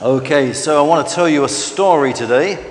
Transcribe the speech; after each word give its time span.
Okay, 0.00 0.52
so 0.52 0.78
I 0.78 0.86
want 0.86 1.08
to 1.08 1.12
tell 1.12 1.28
you 1.28 1.42
a 1.42 1.48
story 1.48 2.12
today. 2.12 2.64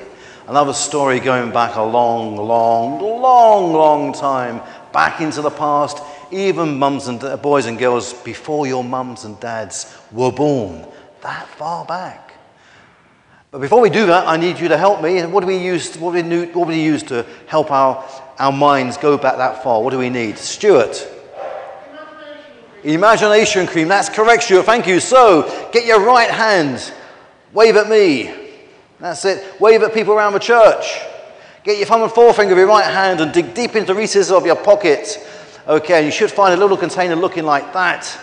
Another 0.48 0.72
story 0.72 1.20
going 1.20 1.52
back 1.52 1.76
a 1.76 1.82
long, 1.82 2.38
long, 2.38 3.02
long, 3.02 3.74
long 3.74 4.14
time, 4.14 4.62
back 4.94 5.20
into 5.20 5.42
the 5.42 5.50
past, 5.50 6.02
even 6.32 6.80
mums 6.80 7.10
and 7.10 7.20
boys 7.42 7.66
and 7.66 7.78
girls 7.78 8.14
before 8.14 8.66
your 8.66 8.82
mums 8.82 9.26
and 9.26 9.38
dads 9.42 9.94
were 10.14 10.32
born. 10.32 10.88
That 11.20 11.50
far 11.50 11.84
back. 11.84 12.32
But 13.52 13.60
before 13.60 13.82
we 13.82 13.90
do 13.90 14.06
that, 14.06 14.26
I 14.26 14.38
need 14.38 14.58
you 14.58 14.70
to 14.70 14.78
help 14.78 15.02
me. 15.02 15.22
What 15.26 15.42
do 15.42 15.48
we 15.48 15.58
use, 15.58 15.98
what 15.98 16.16
do 16.16 16.24
we, 16.24 16.46
what 16.46 16.64
do 16.64 16.70
we 16.70 16.82
use 16.82 17.04
to 17.04 17.26
help 17.48 17.72
our, 17.72 18.06
our 18.40 18.54
minds 18.54 18.96
go 18.96 19.18
back 19.18 19.36
that 19.36 19.64
far? 19.64 19.84
What 19.84 19.90
do 19.90 19.98
we 19.98 20.10
need? 20.10 20.38
Stuart. 20.38 21.06
Imagination 22.86 23.68
cream. 23.68 23.90
That's 23.90 24.08
correct, 24.08 24.44
Stuart. 24.44 24.64
Thank 24.64 24.88
you. 24.88 25.02
So, 25.02 25.70
get 25.74 25.86
your 25.86 26.00
right 26.06 26.32
hand. 26.32 26.94
Wave 27.58 27.76
at 27.76 27.90
me. 27.90 28.32
That's 29.00 29.26
it. 29.26 29.60
Wave 29.60 29.82
at 29.82 29.92
people 29.92 30.14
around 30.14 30.34
the 30.34 30.40
church. 30.40 31.00
Get 31.64 31.80
your 31.80 31.88
thumb 31.88 32.04
and 32.04 32.12
forefinger 32.12 32.52
of 32.52 32.58
your 32.60 32.68
right 32.68 32.86
hand 32.86 33.20
and 33.20 33.34
dig 33.34 33.56
deep 33.56 33.76
into 33.76 33.94
the 33.94 33.96
recesses 33.96 34.32
of 34.32 34.46
your 34.46 34.56
pocket. 34.56 35.28
Okay, 35.68 36.06
you 36.06 36.12
should 36.12 36.30
find 36.30 36.54
a 36.54 36.58
little 36.58 36.78
container 36.78 37.16
looking 37.16 37.46
like 37.46 37.74
that. 37.74 38.16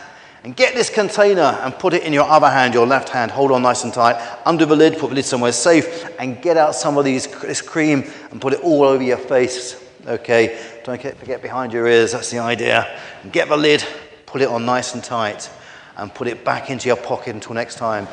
And 0.45 0.55
get 0.55 0.75
this 0.75 0.89
container 0.89 1.59
and 1.63 1.77
put 1.77 1.95
it 1.95 2.05
in 2.05 2.13
your 2.13 2.27
other 2.27 2.49
hand, 2.49 2.75
your 2.75 2.87
left 2.87 3.09
hand. 3.09 3.33
Hold 3.33 3.51
on 3.51 3.63
nice 3.63 3.83
and 3.83 3.93
tight. 3.93 4.25
Under 4.47 4.67
the 4.67 4.77
lid, 4.77 4.99
put 5.01 5.09
the 5.09 5.17
lid 5.17 5.25
somewhere 5.25 5.51
safe. 5.51 6.09
And 6.21 6.41
get 6.41 6.57
out 6.57 6.77
some 6.77 6.97
of 6.97 7.05
these, 7.05 7.27
this 7.43 7.61
cream 7.61 8.05
and 8.31 8.41
put 8.41 8.53
it 8.53 8.61
all 8.61 8.85
over 8.85 9.03
your 9.03 9.19
face. 9.19 9.85
Okay, 10.07 10.65
don't 10.85 11.03
forget 11.03 11.43
behind 11.43 11.73
your 11.73 11.89
ears. 11.89 12.13
That's 12.13 12.31
the 12.31 12.39
idea. 12.39 13.01
And 13.25 13.33
get 13.33 13.49
the 13.49 13.57
lid, 13.57 13.85
put 14.27 14.43
it 14.43 14.49
on 14.49 14.65
nice 14.65 14.95
and 14.95 15.03
tight. 15.03 15.51
And 15.97 16.15
put 16.15 16.29
it 16.29 16.45
back 16.45 16.71
into 16.71 16.87
your 16.87 16.97
pocket 16.97 17.35
until 17.35 17.55
next 17.55 17.79
time. 17.79 18.07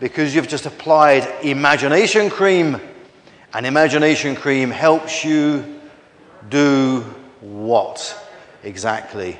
Because 0.00 0.34
you've 0.34 0.48
just 0.48 0.66
applied 0.66 1.44
imagination 1.44 2.30
cream. 2.30 2.80
And 3.54 3.66
imagination 3.66 4.36
cream 4.36 4.70
helps 4.70 5.24
you 5.24 5.80
do 6.48 7.00
what 7.40 8.28
exactly? 8.62 9.38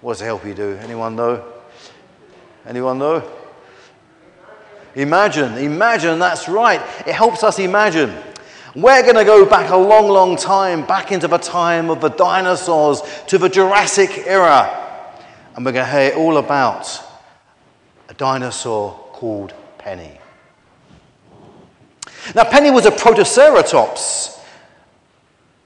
What 0.00 0.14
does 0.14 0.22
it 0.22 0.26
help 0.26 0.44
you 0.46 0.54
do? 0.54 0.78
Anyone 0.82 1.16
know? 1.16 1.44
Anyone 2.66 2.98
know? 2.98 3.28
Imagine, 4.94 5.56
imagine, 5.58 6.18
that's 6.18 6.48
right. 6.48 6.80
It 7.06 7.14
helps 7.14 7.44
us 7.44 7.58
imagine. 7.58 8.14
We're 8.74 9.02
going 9.02 9.16
to 9.16 9.24
go 9.24 9.44
back 9.44 9.70
a 9.70 9.76
long, 9.76 10.08
long 10.08 10.36
time, 10.36 10.86
back 10.86 11.12
into 11.12 11.28
the 11.28 11.38
time 11.38 11.90
of 11.90 12.00
the 12.00 12.08
dinosaurs, 12.08 13.02
to 13.28 13.38
the 13.38 13.48
Jurassic 13.48 14.24
era. 14.26 14.76
And 15.54 15.64
we're 15.64 15.72
going 15.72 15.86
to 15.86 15.92
hear 15.92 16.14
all 16.14 16.38
about 16.38 17.02
a 18.08 18.14
dinosaur 18.14 18.92
called 19.12 19.54
Penny. 19.80 20.18
Now, 22.34 22.44
Penny 22.44 22.70
was 22.70 22.86
a 22.86 22.90
Protoceratops. 22.90 24.38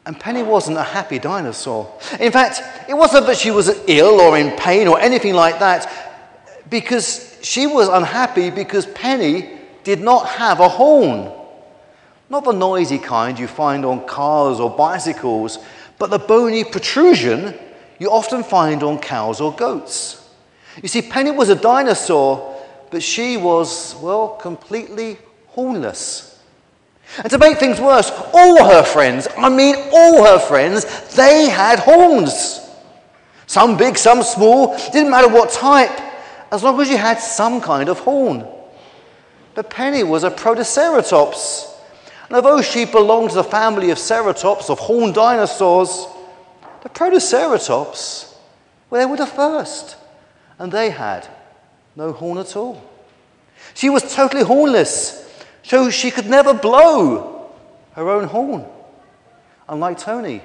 And 0.06 0.20
Penny 0.20 0.42
wasn't 0.42 0.76
a 0.76 0.82
happy 0.82 1.18
dinosaur. 1.18 1.90
In 2.20 2.30
fact, 2.30 2.62
it 2.88 2.94
wasn't 2.94 3.26
that 3.26 3.38
she 3.38 3.50
was 3.50 3.70
ill 3.86 4.20
or 4.20 4.36
in 4.36 4.50
pain 4.52 4.86
or 4.86 5.00
anything 5.00 5.34
like 5.34 5.58
that, 5.60 5.90
because 6.68 7.38
she 7.42 7.66
was 7.66 7.88
unhappy 7.88 8.50
because 8.50 8.86
Penny 8.86 9.58
did 9.82 10.00
not 10.00 10.28
have 10.28 10.60
a 10.60 10.68
horn. 10.68 11.32
Not 12.28 12.44
the 12.44 12.52
noisy 12.52 12.98
kind 12.98 13.38
you 13.38 13.46
find 13.46 13.84
on 13.84 14.06
cars 14.06 14.60
or 14.60 14.70
bicycles, 14.70 15.58
but 15.98 16.10
the 16.10 16.18
bony 16.18 16.64
protrusion 16.64 17.54
you 17.98 18.10
often 18.10 18.42
find 18.42 18.82
on 18.82 18.98
cows 18.98 19.40
or 19.40 19.54
goats. 19.54 20.28
You 20.82 20.88
see, 20.88 21.02
Penny 21.02 21.30
was 21.30 21.48
a 21.48 21.54
dinosaur, 21.54 22.53
but 22.94 23.02
she 23.02 23.36
was, 23.36 23.96
well, 23.96 24.36
completely 24.36 25.18
hornless. 25.48 26.40
And 27.18 27.28
to 27.28 27.38
make 27.38 27.58
things 27.58 27.80
worse, 27.80 28.08
all 28.32 28.64
her 28.64 28.84
friends, 28.84 29.26
I 29.36 29.48
mean 29.48 29.74
all 29.92 30.24
her 30.24 30.38
friends, 30.38 30.84
they 31.16 31.48
had 31.48 31.80
horns. 31.80 32.60
Some 33.48 33.77
big, 33.77 33.98
some 33.98 34.22
small, 34.22 34.78
didn't 34.92 35.10
matter 35.10 35.27
what 35.27 35.50
type, 35.50 35.90
as 36.52 36.62
long 36.62 36.80
as 36.80 36.88
you 36.88 36.96
had 36.96 37.18
some 37.18 37.60
kind 37.60 37.88
of 37.88 37.98
horn. 37.98 38.46
But 39.56 39.70
Penny 39.70 40.04
was 40.04 40.22
a 40.22 40.30
Protoceratops. 40.30 41.74
And 42.28 42.36
although 42.36 42.62
she 42.62 42.84
belonged 42.84 43.30
to 43.30 43.34
the 43.34 43.42
family 43.42 43.90
of 43.90 43.98
ceratops, 43.98 44.70
of 44.70 44.78
horned 44.78 45.16
dinosaurs, 45.16 46.06
the 46.84 46.90
Protoceratops, 46.90 48.36
well, 48.88 49.00
they 49.00 49.10
were 49.10 49.16
the 49.16 49.27
first. 49.27 49.96
And 50.60 50.70
they 50.70 50.90
had 50.90 51.28
no 51.96 52.12
horn 52.12 52.38
at 52.38 52.56
all. 52.56 52.82
She 53.74 53.90
was 53.90 54.14
totally 54.14 54.42
hornless 54.42 55.24
so 55.62 55.90
she 55.90 56.10
could 56.10 56.28
never 56.28 56.52
blow 56.55 57.50
her 57.92 58.08
own 58.08 58.24
horn, 58.24 58.66
unlike 59.68 59.98
Tony. 59.98 60.42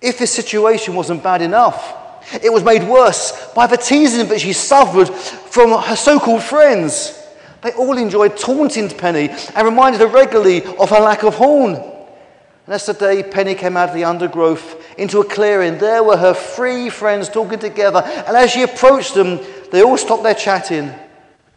If 0.00 0.18
this 0.18 0.32
situation 0.32 0.94
wasn't 0.94 1.22
bad 1.22 1.42
enough, 1.42 1.96
it 2.42 2.52
was 2.52 2.64
made 2.64 2.84
worse 2.84 3.52
by 3.54 3.66
the 3.66 3.76
teasing 3.76 4.28
that 4.28 4.40
she 4.40 4.52
suffered 4.52 5.08
from 5.08 5.80
her 5.82 5.96
so 5.96 6.18
called 6.18 6.42
friends. 6.42 7.16
They 7.62 7.72
all 7.72 7.96
enjoyed 7.98 8.36
taunting 8.36 8.88
Penny 8.88 9.28
and 9.54 9.66
reminded 9.66 10.00
her 10.00 10.06
regularly 10.06 10.64
of 10.64 10.90
her 10.90 11.00
lack 11.00 11.22
of 11.22 11.34
horn. 11.34 11.74
And 11.74 12.74
as 12.74 12.86
the 12.86 12.94
day 12.94 13.22
Penny 13.22 13.54
came 13.54 13.76
out 13.76 13.90
of 13.90 13.94
the 13.94 14.04
undergrowth 14.04 14.79
into 14.98 15.20
a 15.20 15.24
clearing, 15.24 15.78
there 15.78 16.02
were 16.02 16.16
her 16.16 16.34
three 16.34 16.90
friends 16.90 17.28
talking 17.28 17.58
together. 17.58 18.02
And 18.04 18.36
as 18.36 18.50
she 18.50 18.62
approached 18.62 19.14
them, 19.14 19.40
they 19.70 19.82
all 19.82 19.96
stopped 19.96 20.22
their 20.22 20.34
chatting 20.34 20.92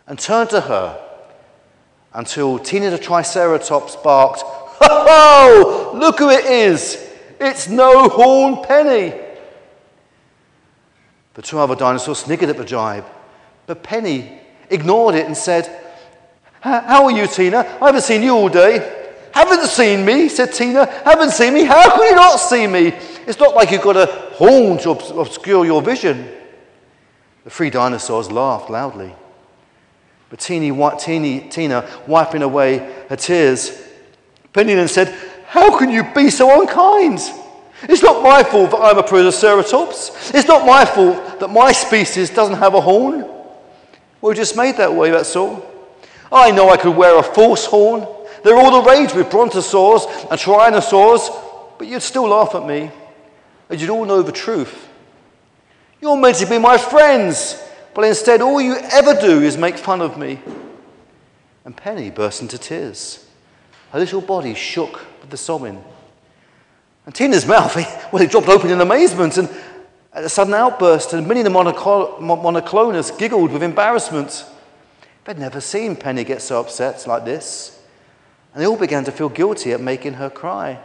and 0.08 0.20
turned 0.20 0.50
to 0.52 0.62
her 0.62 1.00
until 2.14 2.60
Tina 2.60 2.90
the 2.90 2.98
Triceratops 2.98 3.96
barked, 3.98 4.42
Ho 4.44 4.72
ho! 4.82 5.92
Look 5.96 6.20
who 6.20 6.30
it 6.30 6.46
is! 6.46 7.10
It's 7.40 7.68
no 7.68 8.08
horn 8.10 8.64
penny! 8.64 9.20
The 11.34 11.42
two 11.42 11.60
other 11.60 11.76
dinosaurs 11.76 12.20
sniggered 12.20 12.50
at 12.50 12.58
the 12.58 12.66
jibe, 12.66 13.06
but 13.66 13.82
Penny 13.82 14.40
ignored 14.70 15.16
it 15.16 15.26
and 15.26 15.36
said, 15.36 15.68
How 16.62 17.06
are 17.06 17.12
you, 17.12 17.26
Tina? 17.28 17.60
I 17.82 17.88
haven't 17.88 18.02
seen 18.02 18.22
you 18.22 18.36
all 18.36 18.50
day. 18.50 19.03
Haven't 19.34 19.68
seen 19.68 20.06
me, 20.06 20.30
said 20.30 20.54
Tina. 20.54 20.86
Haven't 20.86 21.32
seen 21.32 21.56
me? 21.56 21.64
How 21.64 21.96
can 21.96 22.06
you 22.06 22.16
not 22.16 22.38
see 22.38 22.68
me? 22.68 22.94
It's 23.26 23.40
not 23.40 23.56
like 23.56 23.72
you've 23.72 23.82
got 23.82 23.98
a 23.98 24.06
horn 24.34 24.78
to 24.80 24.92
obscure 24.92 25.66
your 25.66 25.82
vision. 25.82 26.30
The 27.44 27.50
three 27.50 27.70
dinosaurs 27.70 28.32
laughed 28.32 28.70
loudly. 28.70 29.14
But 30.30 30.40
teeny, 30.40 30.72
teeny, 31.00 31.42
Tina, 31.50 31.90
wiping 32.08 32.44
away 32.44 32.78
her 33.10 33.16
tears, 33.16 33.82
Penny 34.54 34.76
then 34.76 34.88
said, 34.88 35.14
How 35.48 35.78
can 35.78 35.90
you 35.90 36.04
be 36.14 36.30
so 36.30 36.62
unkind? 36.62 37.20
It's 37.84 38.04
not 38.04 38.24
my 38.24 38.44
fault 38.44 38.72
that 38.72 38.78
I'm 38.78 38.98
a 38.98 39.04
Protoceratops. 39.04 40.34
It's 40.34 40.48
not 40.48 40.66
my 40.66 40.86
fault 40.86 41.40
that 41.40 41.50
my 41.50 41.72
species 41.72 42.30
doesn't 42.30 42.58
have 42.58 42.76
a 42.76 42.82
horn. 42.82 43.30
We're 44.22 44.36
just 44.36 44.56
made 44.56 44.78
that 44.78 44.94
way, 44.94 45.12
that's 45.12 45.36
all. 45.36 45.70
I 46.32 46.52
know 46.52 46.70
I 46.70 46.78
could 46.78 46.96
wear 46.96 47.20
a 47.20 47.24
false 47.24 47.66
horn. 47.66 48.08
They're 48.44 48.58
all 48.58 48.82
the 48.82 48.90
rage 48.90 49.14
with 49.14 49.30
brontosaurs 49.30 50.06
and 50.30 50.40
tyrannosaurs, 50.40 51.78
but 51.78 51.88
you'd 51.88 52.02
still 52.02 52.28
laugh 52.28 52.56
at 52.56 52.66
me. 52.66 52.92
And 53.70 53.80
you'd 53.80 53.90
all 53.90 54.06
know 54.06 54.22
the 54.22 54.32
truth. 54.32 54.90
You're 56.02 56.18
meant 56.18 56.38
to 56.38 56.46
be 56.46 56.60
my 56.60 56.78
friends. 56.78 57.62
But 57.94 58.06
instead, 58.06 58.42
all 58.42 58.60
you 58.60 58.76
ever 58.76 59.14
do 59.14 59.42
is 59.42 59.58
make 59.58 59.78
fun 59.78 60.02
of 60.02 60.18
me. 60.18 60.40
And 61.64 61.76
Penny 61.76 62.10
burst 62.10 62.42
into 62.42 62.58
tears. 62.58 63.26
Her 63.92 64.00
little 64.00 64.22
body 64.22 64.54
shook 64.54 65.02
with 65.22 65.30
the 65.30 65.38
sobbing. 65.38 65.82
And 67.06 67.16
Tina's 67.16 67.46
mouth, 67.48 67.76
well, 68.12 68.22
it 68.22 68.32
dropped 68.32 68.50
open 68.50 68.70
in 68.70 68.82
amazement. 68.82 69.38
And 69.38 69.50
at 70.14 70.24
a 70.24 70.30
sudden 70.30 70.54
outburst, 70.54 71.14
and 71.14 71.28
Minnie 71.28 71.42
the 71.42 71.50
Monoclonius 71.50 73.18
giggled 73.18 73.52
with 73.52 73.64
embarrassment. 73.64 74.46
They'd 75.26 75.40
never 75.40 75.62
seen 75.62 75.96
Penny 75.96 76.24
get 76.24 76.42
so 76.42 76.60
upset 76.60 77.08
like 77.08 77.26
this. 77.26 77.80
And 78.54 78.62
they 78.62 78.68
all 78.68 78.78
began 78.78 79.04
to 79.06 79.12
feel 79.12 79.30
guilty 79.30 79.74
at 79.74 79.82
making 79.82 80.14
her 80.14 80.30
cry. 80.30 80.80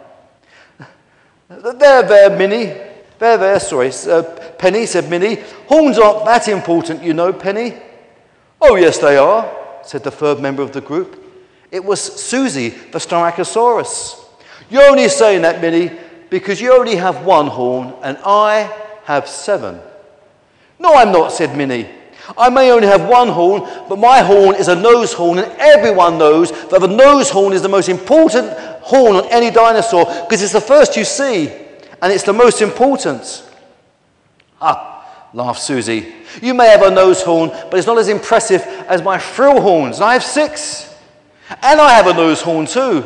There, 1.49 2.03
there, 2.03 2.37
Minnie, 2.37 2.76
there, 3.19 3.38
there, 3.38 3.61
sorry. 3.61 3.91
Uh, 4.06 4.23
Penny, 4.59 4.85
said 4.85 5.09
Minnie. 5.09 5.37
Horns 5.67 5.99
aren't 5.99 6.26
that 6.26 6.49
important, 6.49 7.03
you 7.03 7.15
know, 7.15 7.32
Penny. 7.32 7.75
Oh, 8.61 8.76
yes, 8.76 8.99
they 8.99 9.17
are, 9.17 9.50
said 9.82 10.05
the 10.05 10.11
third 10.11 10.41
member 10.41 10.62
of 10.62 10.73
the 10.73 10.81
group. 10.81 11.25
It 11.70 11.85
was 11.85 12.00
Susie, 12.00 12.69
the 12.69 12.99
Styracosaurus. 12.99 14.25
You're 14.71 14.91
only 14.91 15.09
saying 15.09 15.43
that, 15.43 15.61
Minnie, 15.61 15.99
because 16.29 16.61
you 16.61 16.73
only 16.73 16.97
have 16.97 17.25
one 17.25 17.47
horn 17.47 17.94
and 18.03 18.19
I 18.25 18.71
have 19.05 19.29
seven. 19.29 19.81
No, 20.79 20.94
I'm 20.94 21.12
not, 21.12 21.32
said 21.32 21.56
Minnie. 21.56 21.88
I 22.36 22.50
may 22.50 22.70
only 22.70 22.86
have 22.86 23.08
one 23.08 23.28
horn, 23.28 23.62
but 23.88 23.98
my 23.98 24.20
horn 24.20 24.56
is 24.56 24.69
a 24.69 24.76
nose 24.76 25.12
horn, 25.12 25.38
and 25.38 25.50
everyone 25.58 26.19
knows 26.19 26.50
that 26.69 26.80
the 26.80 26.86
nose 26.86 27.30
horn 27.30 27.52
is 27.52 27.62
the 27.62 27.69
most 27.69 27.88
important 27.88 28.52
horn 28.82 29.16
on 29.16 29.26
any 29.30 29.50
dinosaur 29.50 30.04
because 30.04 30.42
it's 30.42 30.52
the 30.52 30.60
first 30.60 30.96
you 30.96 31.04
see 31.04 31.48
and 32.00 32.12
it's 32.12 32.25
the 32.25 32.32
most 32.32 32.62
important. 32.62 33.44
Ah, 34.60 35.28
laughed 35.34 35.60
Susie. 35.60 36.14
You 36.40 36.54
may 36.54 36.69
have 36.69 36.82
a 36.82 36.90
nose 36.90 37.22
horn, 37.22 37.50
but 37.50 37.75
it's 37.75 37.86
not 37.86 37.98
as 37.98 38.08
impressive 38.08 38.62
as 38.88 39.02
my 39.02 39.19
frill 39.19 39.60
horns. 39.60 40.00
I 40.00 40.12
have 40.12 40.22
six. 40.22 40.94
And 41.62 41.80
I 41.80 41.92
have 41.92 42.06
a 42.06 42.14
nose 42.14 42.42
horn 42.42 42.66
too. 42.66 43.04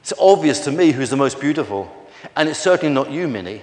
It's 0.00 0.12
obvious 0.18 0.60
to 0.60 0.72
me 0.72 0.90
who's 0.90 1.10
the 1.10 1.16
most 1.16 1.40
beautiful. 1.40 1.94
And 2.36 2.48
it's 2.48 2.58
certainly 2.58 2.92
not 2.92 3.10
you, 3.10 3.28
Minnie. 3.28 3.62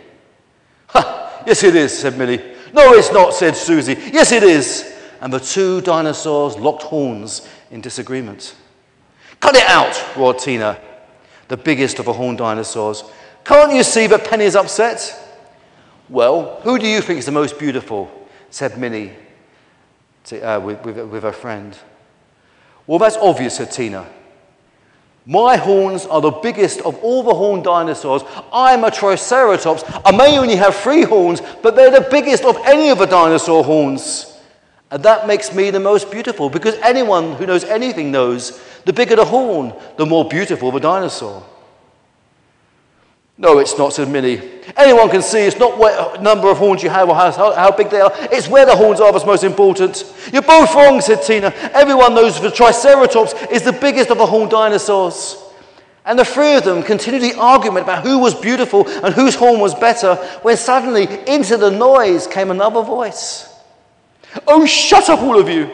Ha! 0.87 1.43
Yes, 1.45 1.63
it 1.63 1.75
is, 1.75 1.97
said 1.97 2.17
Minnie. 2.17 2.54
No, 2.75 2.93
it's 2.93 3.11
not, 3.11 3.33
said 3.33 3.55
Susie. 3.55 3.93
Yes, 4.11 4.33
it 4.33 4.43
is. 4.43 4.93
And 5.21 5.31
the 5.31 5.39
two 5.39 5.79
dinosaurs 5.79 6.57
locked 6.57 6.83
horns 6.83 7.47
in 7.71 7.79
disagreement. 7.79 8.53
Cut 9.39 9.55
it 9.55 9.63
out, 9.63 10.17
roared 10.17 10.39
Tina, 10.39 10.77
the 11.47 11.55
biggest 11.55 11.99
of 11.99 12.05
the 12.05 12.11
horned 12.13 12.39
dinosaurs. 12.39 13.05
Can't 13.45 13.73
you 13.73 13.81
see 13.81 14.07
that 14.07 14.25
Penny's 14.25 14.57
upset? 14.57 15.17
Well, 16.09 16.59
who 16.63 16.77
do 16.77 16.85
you 16.85 16.99
think 16.99 17.19
is 17.19 17.25
the 17.25 17.31
most 17.31 17.57
beautiful? 17.57 18.11
said 18.49 18.77
Minnie 18.77 19.11
to, 20.25 20.41
uh, 20.41 20.59
with, 20.59 20.83
with, 20.83 20.97
with 20.97 21.23
her 21.23 21.31
friend. 21.31 21.77
Well, 22.87 22.99
that's 22.99 23.17
obvious, 23.17 23.57
said 23.57 23.71
Tina. 23.71 24.05
My 25.25 25.57
horns 25.57 26.05
are 26.05 26.21
the 26.21 26.31
biggest 26.31 26.81
of 26.81 26.97
all 27.03 27.23
the 27.23 27.33
horned 27.33 27.63
dinosaurs. 27.63 28.21
I'm 28.53 28.83
a 28.83 28.91
Triceratops. 28.91 29.83
I 30.05 30.15
may 30.15 30.37
only 30.37 30.55
have 30.55 30.75
three 30.75 31.01
horns, 31.01 31.41
but 31.63 31.75
they're 31.75 31.89
the 31.89 32.07
biggest 32.11 32.43
of 32.43 32.57
any 32.63 32.89
of 32.89 32.99
the 32.99 33.07
dinosaur 33.07 33.63
horns. 33.63 34.37
And 34.91 35.01
that 35.03 35.25
makes 35.25 35.53
me 35.53 35.71
the 35.71 35.79
most 35.79 36.11
beautiful 36.11 36.49
because 36.49 36.75
anyone 36.75 37.33
who 37.33 37.47
knows 37.47 37.63
anything 37.63 38.11
knows 38.11 38.61
the 38.85 38.93
bigger 38.93 39.15
the 39.15 39.25
horn, 39.25 39.73
the 39.97 40.05
more 40.05 40.25
beautiful 40.25 40.71
the 40.71 40.79
dinosaur. 40.79 41.43
No, 43.37 43.59
it's 43.59 43.77
not, 43.77 43.91
said 43.91 44.07
Minnie. 44.07 44.41
Anyone 44.77 45.09
can 45.09 45.21
see 45.21 45.39
it's 45.39 45.59
not 45.59 45.77
what 45.77 46.21
number 46.21 46.49
of 46.49 46.57
horns 46.57 46.81
you 46.81 46.89
have 46.89 47.09
or 47.09 47.15
how, 47.15 47.31
how 47.31 47.71
big 47.71 47.89
they 47.89 47.99
are. 47.99 48.11
It's 48.31 48.47
where 48.47 48.65
the 48.65 48.75
horns 48.75 49.01
are 49.01 49.11
that's 49.11 49.25
most 49.25 49.43
important. 49.43 50.05
You're 50.31 50.41
both 50.41 50.73
wrong, 50.73 51.01
said 51.01 51.21
Tina. 51.21 51.47
Everyone 51.73 52.15
knows 52.15 52.39
the 52.39 52.49
Triceratops 52.49 53.33
is 53.51 53.63
the 53.63 53.73
biggest 53.73 54.09
of 54.09 54.19
the 54.19 54.25
horned 54.25 54.51
dinosaurs. 54.51 55.41
And 56.05 56.17
the 56.17 56.23
three 56.23 56.55
of 56.55 56.63
them 56.63 56.81
continued 56.81 57.23
the 57.23 57.37
argument 57.37 57.83
about 57.83 58.05
who 58.05 58.19
was 58.19 58.33
beautiful 58.33 58.87
and 58.87 59.13
whose 59.13 59.35
horn 59.35 59.59
was 59.59 59.75
better 59.75 60.15
when 60.43 60.55
suddenly 60.55 61.07
into 61.27 61.57
the 61.57 61.71
noise 61.71 62.27
came 62.27 62.51
another 62.51 62.83
voice. 62.83 63.51
Oh, 64.47 64.65
shut 64.65 65.09
up, 65.09 65.19
all 65.19 65.39
of 65.39 65.49
you! 65.49 65.69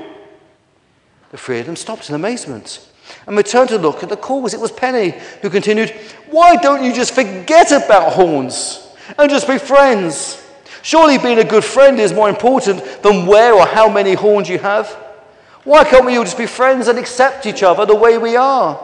The 1.29 1.37
three 1.37 1.59
of 1.59 1.65
them 1.65 1.75
stopped 1.75 2.09
in 2.09 2.15
amazement 2.15 2.87
and 3.27 3.37
returned 3.37 3.69
to 3.69 3.77
look 3.77 4.03
at 4.03 4.09
the 4.09 4.17
cause. 4.17 4.53
It 4.53 4.59
was 4.59 4.71
Penny 4.71 5.13
who 5.41 5.49
continued, 5.49 5.89
Why 6.29 6.55
don't 6.55 6.83
you 6.83 6.93
just 6.93 7.13
forget 7.13 7.71
about 7.71 8.13
horns 8.13 8.95
and 9.17 9.29
just 9.29 9.47
be 9.47 9.57
friends? 9.57 10.37
Surely 10.83 11.17
being 11.17 11.39
a 11.39 11.43
good 11.43 11.63
friend 11.63 11.99
is 11.99 12.13
more 12.13 12.29
important 12.29 12.83
than 13.03 13.25
where 13.25 13.53
or 13.53 13.65
how 13.67 13.87
many 13.87 14.13
horns 14.13 14.49
you 14.49 14.57
have. 14.57 14.87
Why 15.63 15.83
can't 15.83 16.05
we 16.05 16.17
all 16.17 16.23
just 16.23 16.37
be 16.37 16.47
friends 16.47 16.87
and 16.87 16.97
accept 16.97 17.45
each 17.45 17.61
other 17.61 17.85
the 17.85 17.95
way 17.95 18.17
we 18.17 18.35
are? 18.35 18.83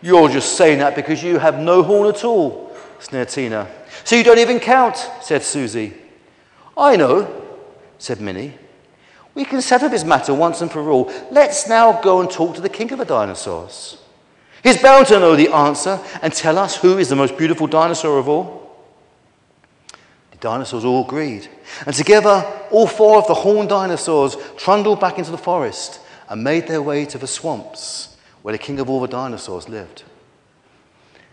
You're 0.00 0.28
just 0.28 0.56
saying 0.56 0.78
that 0.78 0.94
because 0.94 1.22
you 1.22 1.38
have 1.38 1.58
no 1.58 1.82
horn 1.82 2.08
at 2.08 2.24
all, 2.24 2.76
sneered 3.00 3.28
Tina. 3.28 3.68
So 4.04 4.16
you 4.16 4.24
don't 4.24 4.38
even 4.38 4.60
count, 4.60 4.96
said 5.20 5.42
Susie. 5.42 5.94
I 6.76 6.96
know, 6.96 7.42
said 7.98 8.20
Minnie. 8.20 8.54
We 9.34 9.44
can 9.44 9.62
settle 9.62 9.88
this 9.88 10.04
matter 10.04 10.34
once 10.34 10.60
and 10.60 10.70
for 10.70 10.90
all. 10.90 11.12
Let's 11.30 11.68
now 11.68 12.00
go 12.00 12.20
and 12.20 12.30
talk 12.30 12.54
to 12.54 12.60
the 12.60 12.68
king 12.68 12.92
of 12.92 12.98
the 12.98 13.04
dinosaurs. 13.04 13.98
He's 14.62 14.80
bound 14.80 15.06
to 15.08 15.18
know 15.18 15.34
the 15.34 15.52
answer 15.52 15.98
and 16.20 16.32
tell 16.32 16.58
us 16.58 16.76
who 16.76 16.98
is 16.98 17.08
the 17.08 17.16
most 17.16 17.36
beautiful 17.36 17.66
dinosaur 17.66 18.18
of 18.18 18.28
all. 18.28 18.76
The 20.30 20.36
dinosaurs 20.38 20.84
all 20.84 21.04
agreed. 21.04 21.48
And 21.86 21.94
together, 21.94 22.44
all 22.70 22.86
four 22.86 23.18
of 23.18 23.26
the 23.26 23.34
horned 23.34 23.70
dinosaurs 23.70 24.36
trundled 24.56 25.00
back 25.00 25.18
into 25.18 25.30
the 25.30 25.38
forest 25.38 26.00
and 26.28 26.44
made 26.44 26.68
their 26.68 26.82
way 26.82 27.04
to 27.06 27.18
the 27.18 27.26
swamps 27.26 28.16
where 28.42 28.52
the 28.52 28.58
king 28.58 28.78
of 28.78 28.90
all 28.90 29.00
the 29.00 29.08
dinosaurs 29.08 29.68
lived. 29.68 30.04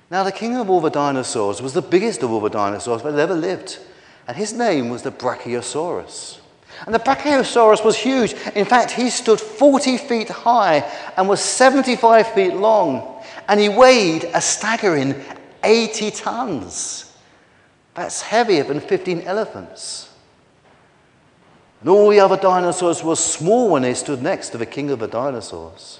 Now, 0.10 0.24
the 0.24 0.32
king 0.32 0.56
of 0.58 0.70
all 0.70 0.82
the 0.82 0.90
dinosaurs 0.90 1.62
was 1.62 1.74
the 1.74 1.82
biggest 1.82 2.24
of 2.24 2.32
all 2.32 2.40
the 2.40 2.50
dinosaurs 2.50 3.04
that 3.04 3.12
had 3.12 3.20
ever 3.20 3.36
lived, 3.36 3.78
and 4.28 4.36
his 4.36 4.54
name 4.54 4.90
was 4.90 5.04
the 5.04 5.12
Brachiosaurus. 5.12 6.40
And 6.86 6.96
the 6.96 7.00
Brachiosaurus 7.00 7.84
was 7.84 7.98
huge. 7.98 8.34
In 8.56 8.66
fact, 8.66 8.92
he 8.92 9.10
stood 9.10 9.40
40 9.40 9.98
feet 9.98 10.30
high 10.30 10.90
and 11.18 11.28
was 11.28 11.42
75 11.42 12.28
feet 12.34 12.54
long. 12.54 13.22
And 13.48 13.60
he 13.60 13.70
weighed 13.70 14.30
a 14.34 14.42
staggering 14.42 15.16
80 15.64 16.12
tons. 16.12 17.14
That's 17.96 18.22
heavier 18.22 18.64
than 18.64 18.80
15 18.80 19.22
elephants. 19.22 20.10
And 21.82 21.90
all 21.90 22.10
the 22.10 22.20
other 22.20 22.38
dinosaurs 22.38 23.04
were 23.04 23.16
small 23.16 23.70
when 23.70 23.82
they 23.84 23.94
stood 23.94 24.22
next 24.22 24.50
to 24.50 24.58
the 24.58 24.66
king 24.66 24.90
of 24.92 25.00
the 25.00 25.08
dinosaurs. 25.08 26.00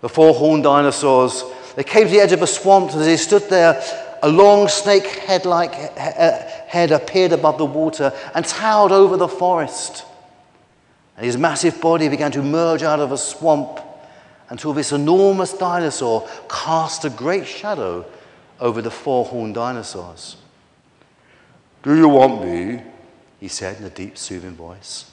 The 0.00 0.08
four 0.08 0.32
horned 0.34 0.64
dinosaurs, 0.64 1.44
they 1.76 1.84
came 1.84 2.04
to 2.04 2.10
the 2.10 2.20
edge 2.20 2.32
of 2.32 2.42
a 2.42 2.46
swamp 2.46 2.92
and 2.92 3.00
as 3.00 3.06
they 3.06 3.16
stood 3.16 3.48
there, 3.48 3.82
a 4.22 4.28
long 4.28 4.68
snake 4.68 5.06
head 5.06 5.44
like 5.44 5.72
head 6.68 6.92
appeared 6.92 7.32
above 7.32 7.58
the 7.58 7.64
water 7.64 8.12
and 8.34 8.44
towered 8.44 8.92
over 8.92 9.16
the 9.16 9.28
forest. 9.28 10.04
And 11.16 11.26
his 11.26 11.36
massive 11.36 11.80
body 11.80 12.08
began 12.08 12.30
to 12.32 12.42
merge 12.42 12.82
out 12.82 13.00
of 13.00 13.10
a 13.10 13.18
swamp 13.18 13.80
until 14.50 14.72
this 14.72 14.92
enormous 14.92 15.52
dinosaur 15.52 16.28
cast 16.48 17.04
a 17.04 17.10
great 17.10 17.46
shadow 17.46 18.04
over 18.60 18.80
the 18.80 18.90
four 18.90 19.24
horned 19.24 19.54
dinosaurs. 19.54 20.36
Do 21.82 21.96
you 21.96 22.08
want 22.08 22.44
me? 22.44 22.82
He 23.40 23.48
said 23.48 23.78
in 23.78 23.84
a 23.84 23.90
deep, 23.90 24.18
soothing 24.18 24.54
voice. 24.54 25.10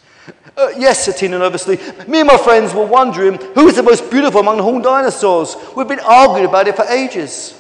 Uh, 0.58 0.70
yes, 0.78 1.06
said 1.06 1.18
Tina 1.18 1.38
nervously. 1.38 1.78
Me 2.08 2.22
and 2.22 2.28
my 2.28 2.38
friends 2.38 2.74
were 2.74 2.86
wondering 2.86 3.36
who 3.54 3.68
is 3.68 3.76
the 3.76 3.84
most 3.84 4.10
beautiful 4.10 4.40
among 4.40 4.58
the 4.58 4.64
horned 4.64 4.84
dinosaurs. 4.84 5.56
We've 5.76 5.88
been 5.88 6.00
arguing 6.00 6.46
about 6.46 6.68
it 6.68 6.76
for 6.76 6.86
ages. 6.86 7.60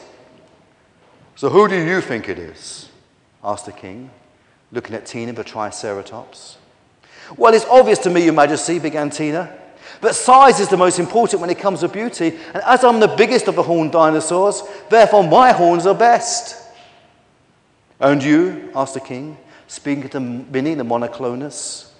So 1.35 1.49
who 1.49 1.67
do 1.67 1.75
you 1.75 2.01
think 2.01 2.29
it 2.29 2.39
is? 2.39 2.89
Asked 3.45 3.67
the 3.67 3.71
king, 3.71 4.09
looking 4.71 4.95
at 4.95 5.05
Tina 5.05 5.31
the 5.31 5.43
Triceratops. 5.43 6.57
Well, 7.37 7.53
it's 7.53 7.65
obvious 7.65 7.99
to 7.99 8.09
me, 8.09 8.25
Your 8.25 8.33
Majesty, 8.33 8.79
began 8.79 9.11
Tina, 9.11 9.55
that 10.01 10.15
size 10.15 10.59
is 10.59 10.67
the 10.67 10.77
most 10.77 10.97
important 10.97 11.41
when 11.41 11.51
it 11.51 11.59
comes 11.59 11.81
to 11.81 11.87
beauty, 11.87 12.37
and 12.53 12.63
as 12.63 12.83
I'm 12.83 12.99
the 12.99 13.07
biggest 13.07 13.47
of 13.47 13.55
the 13.55 13.61
horned 13.61 13.91
dinosaurs, 13.91 14.63
therefore 14.89 15.23
my 15.23 15.51
horns 15.51 15.85
are 15.85 15.93
best. 15.93 16.59
And 17.99 18.23
you? 18.23 18.71
asked 18.75 18.95
the 18.95 18.99
king, 18.99 19.37
speaking 19.67 20.09
to 20.09 20.19
Minnie 20.19 20.73
the 20.73 20.83
Monoclonius. 20.83 21.91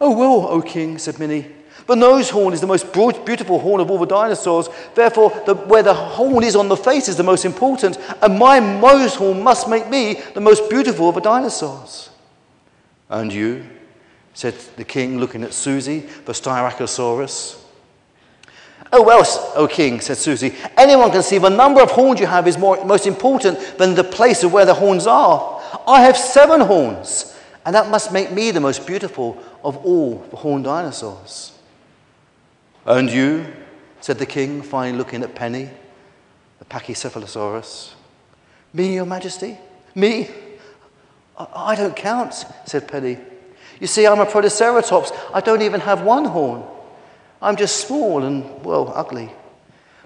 Oh, 0.00 0.16
well, 0.16 0.48
O 0.48 0.62
king, 0.62 0.98
said 0.98 1.18
Minnie, 1.18 1.46
the 1.86 1.96
nose 1.96 2.30
horn 2.30 2.54
is 2.54 2.60
the 2.60 2.66
most 2.66 2.92
beautiful 2.92 3.58
horn 3.58 3.80
of 3.80 3.90
all 3.90 3.98
the 3.98 4.06
dinosaurs. 4.06 4.68
Therefore, 4.94 5.30
the, 5.44 5.54
where 5.54 5.82
the 5.82 5.94
horn 5.94 6.42
is 6.42 6.56
on 6.56 6.68
the 6.68 6.76
face 6.76 7.08
is 7.08 7.16
the 7.16 7.22
most 7.22 7.44
important, 7.44 7.98
and 8.22 8.38
my 8.38 8.58
nose 8.58 9.14
horn 9.14 9.42
must 9.42 9.68
make 9.68 9.88
me 9.88 10.20
the 10.34 10.40
most 10.40 10.70
beautiful 10.70 11.08
of 11.08 11.14
the 11.16 11.20
dinosaurs. 11.20 12.10
And 13.10 13.32
you, 13.32 13.66
said 14.32 14.54
the 14.76 14.84
king, 14.84 15.18
looking 15.18 15.44
at 15.44 15.52
Susie, 15.52 16.00
the 16.24 16.32
Styracosaurus. 16.32 17.60
Oh, 18.92 19.02
well, 19.02 19.22
O 19.26 19.52
oh, 19.56 19.68
king, 19.68 20.00
said 20.00 20.16
Susie, 20.16 20.54
anyone 20.76 21.10
can 21.10 21.22
see 21.22 21.38
the 21.38 21.48
number 21.48 21.82
of 21.82 21.90
horns 21.90 22.20
you 22.20 22.26
have 22.26 22.46
is 22.46 22.56
more, 22.56 22.82
most 22.84 23.06
important 23.06 23.58
than 23.76 23.94
the 23.94 24.04
place 24.04 24.42
of 24.42 24.52
where 24.52 24.64
the 24.64 24.74
horns 24.74 25.06
are. 25.06 25.60
I 25.86 26.02
have 26.02 26.16
seven 26.16 26.60
horns, 26.60 27.36
and 27.66 27.74
that 27.74 27.90
must 27.90 28.12
make 28.12 28.30
me 28.30 28.52
the 28.52 28.60
most 28.60 28.86
beautiful 28.86 29.42
of 29.62 29.76
all 29.78 30.18
the 30.30 30.36
horned 30.36 30.64
dinosaurs. 30.64 31.53
And 32.86 33.10
you, 33.10 33.46
said 34.00 34.18
the 34.18 34.26
king, 34.26 34.62
finally 34.62 34.96
looking 34.98 35.22
at 35.22 35.34
Penny, 35.34 35.70
the 36.58 36.64
Pachycephalosaurus. 36.66 37.92
Me, 38.72 38.94
your 38.94 39.06
majesty? 39.06 39.56
Me? 39.94 40.28
I, 41.38 41.46
I 41.54 41.74
don't 41.74 41.96
count, 41.96 42.44
said 42.66 42.86
Penny. 42.86 43.18
You 43.80 43.86
see, 43.86 44.06
I'm 44.06 44.20
a 44.20 44.26
Protoceratops. 44.26 45.16
I 45.32 45.40
don't 45.40 45.62
even 45.62 45.80
have 45.80 46.02
one 46.02 46.26
horn. 46.26 46.62
I'm 47.40 47.56
just 47.56 47.86
small 47.86 48.22
and, 48.22 48.64
well, 48.64 48.92
ugly. 48.94 49.30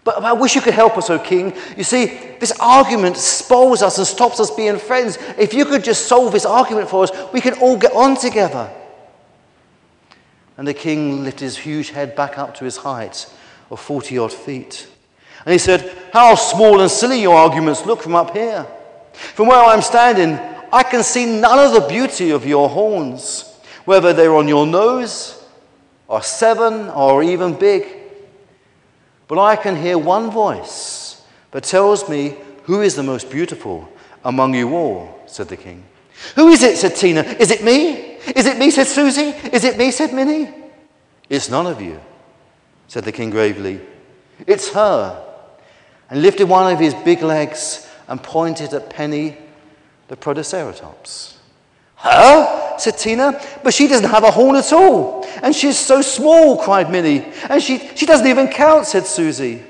But 0.04 0.22
I 0.24 0.32
wish 0.32 0.54
you 0.54 0.60
could 0.60 0.74
help 0.74 0.96
us, 0.96 1.10
O 1.10 1.18
king. 1.18 1.54
You 1.76 1.84
see, 1.84 2.06
this 2.40 2.52
argument 2.60 3.16
spoils 3.16 3.82
us 3.82 3.98
and 3.98 4.06
stops 4.06 4.40
us 4.40 4.50
being 4.50 4.78
friends. 4.78 5.18
If 5.36 5.52
you 5.52 5.64
could 5.64 5.84
just 5.84 6.06
solve 6.06 6.32
this 6.32 6.46
argument 6.46 6.88
for 6.88 7.02
us, 7.04 7.10
we 7.32 7.40
can 7.40 7.54
all 7.58 7.76
get 7.76 7.92
on 7.92 8.16
together. 8.16 8.72
And 10.58 10.66
the 10.66 10.74
king 10.74 11.24
lifted 11.24 11.44
his 11.44 11.56
huge 11.56 11.90
head 11.90 12.14
back 12.16 12.36
up 12.36 12.56
to 12.56 12.64
his 12.64 12.76
height 12.76 13.32
of 13.70 13.80
40 13.80 14.18
odd 14.18 14.32
feet. 14.32 14.88
And 15.46 15.52
he 15.52 15.58
said, 15.58 15.96
How 16.12 16.34
small 16.34 16.80
and 16.80 16.90
silly 16.90 17.22
your 17.22 17.36
arguments 17.36 17.86
look 17.86 18.02
from 18.02 18.16
up 18.16 18.36
here. 18.36 18.66
From 19.12 19.46
where 19.46 19.64
I'm 19.64 19.82
standing, 19.82 20.34
I 20.72 20.82
can 20.82 21.02
see 21.02 21.24
none 21.40 21.58
of 21.58 21.72
the 21.72 21.88
beauty 21.88 22.30
of 22.30 22.44
your 22.44 22.68
horns, 22.68 23.56
whether 23.84 24.12
they're 24.12 24.34
on 24.34 24.48
your 24.48 24.66
nose, 24.66 25.42
or 26.08 26.22
seven, 26.22 26.88
or 26.90 27.22
even 27.22 27.54
big. 27.54 27.86
But 29.28 29.38
I 29.38 29.56
can 29.56 29.76
hear 29.76 29.96
one 29.96 30.30
voice 30.30 31.22
that 31.52 31.64
tells 31.64 32.08
me 32.08 32.36
who 32.64 32.82
is 32.82 32.96
the 32.96 33.02
most 33.02 33.30
beautiful 33.30 33.88
among 34.24 34.54
you 34.54 34.74
all, 34.74 35.22
said 35.26 35.48
the 35.48 35.56
king. 35.56 35.84
Who 36.34 36.48
is 36.48 36.62
it? 36.62 36.76
said 36.78 36.96
Tina. 36.96 37.22
Is 37.22 37.50
it 37.50 37.62
me? 37.62 38.07
Is 38.34 38.46
it 38.46 38.58
me? 38.58 38.70
said 38.70 38.86
Susie. 38.86 39.34
Is 39.52 39.64
it 39.64 39.76
me? 39.78 39.90
said 39.90 40.12
Minnie. 40.12 40.52
It's 41.28 41.50
none 41.50 41.66
of 41.66 41.80
you, 41.80 42.00
said 42.86 43.04
the 43.04 43.12
king 43.12 43.30
gravely. 43.30 43.80
It's 44.46 44.70
her. 44.70 45.24
And 46.10 46.22
lifted 46.22 46.48
one 46.48 46.72
of 46.72 46.78
his 46.78 46.94
big 46.94 47.22
legs 47.22 47.86
and 48.06 48.22
pointed 48.22 48.72
at 48.72 48.88
Penny, 48.88 49.36
the 50.08 50.16
Protoceratops. 50.16 51.34
Her? 51.96 52.76
said 52.78 52.96
Tina. 52.96 53.40
But 53.62 53.74
she 53.74 53.88
doesn't 53.88 54.08
have 54.08 54.24
a 54.24 54.30
horn 54.30 54.56
at 54.56 54.72
all. 54.72 55.26
And 55.42 55.54
she's 55.54 55.78
so 55.78 56.00
small, 56.00 56.56
cried 56.56 56.90
Minnie. 56.90 57.26
And 57.48 57.62
she, 57.62 57.78
she 57.94 58.06
doesn't 58.06 58.26
even 58.26 58.48
count, 58.48 58.86
said 58.86 59.06
Susie. 59.06 59.62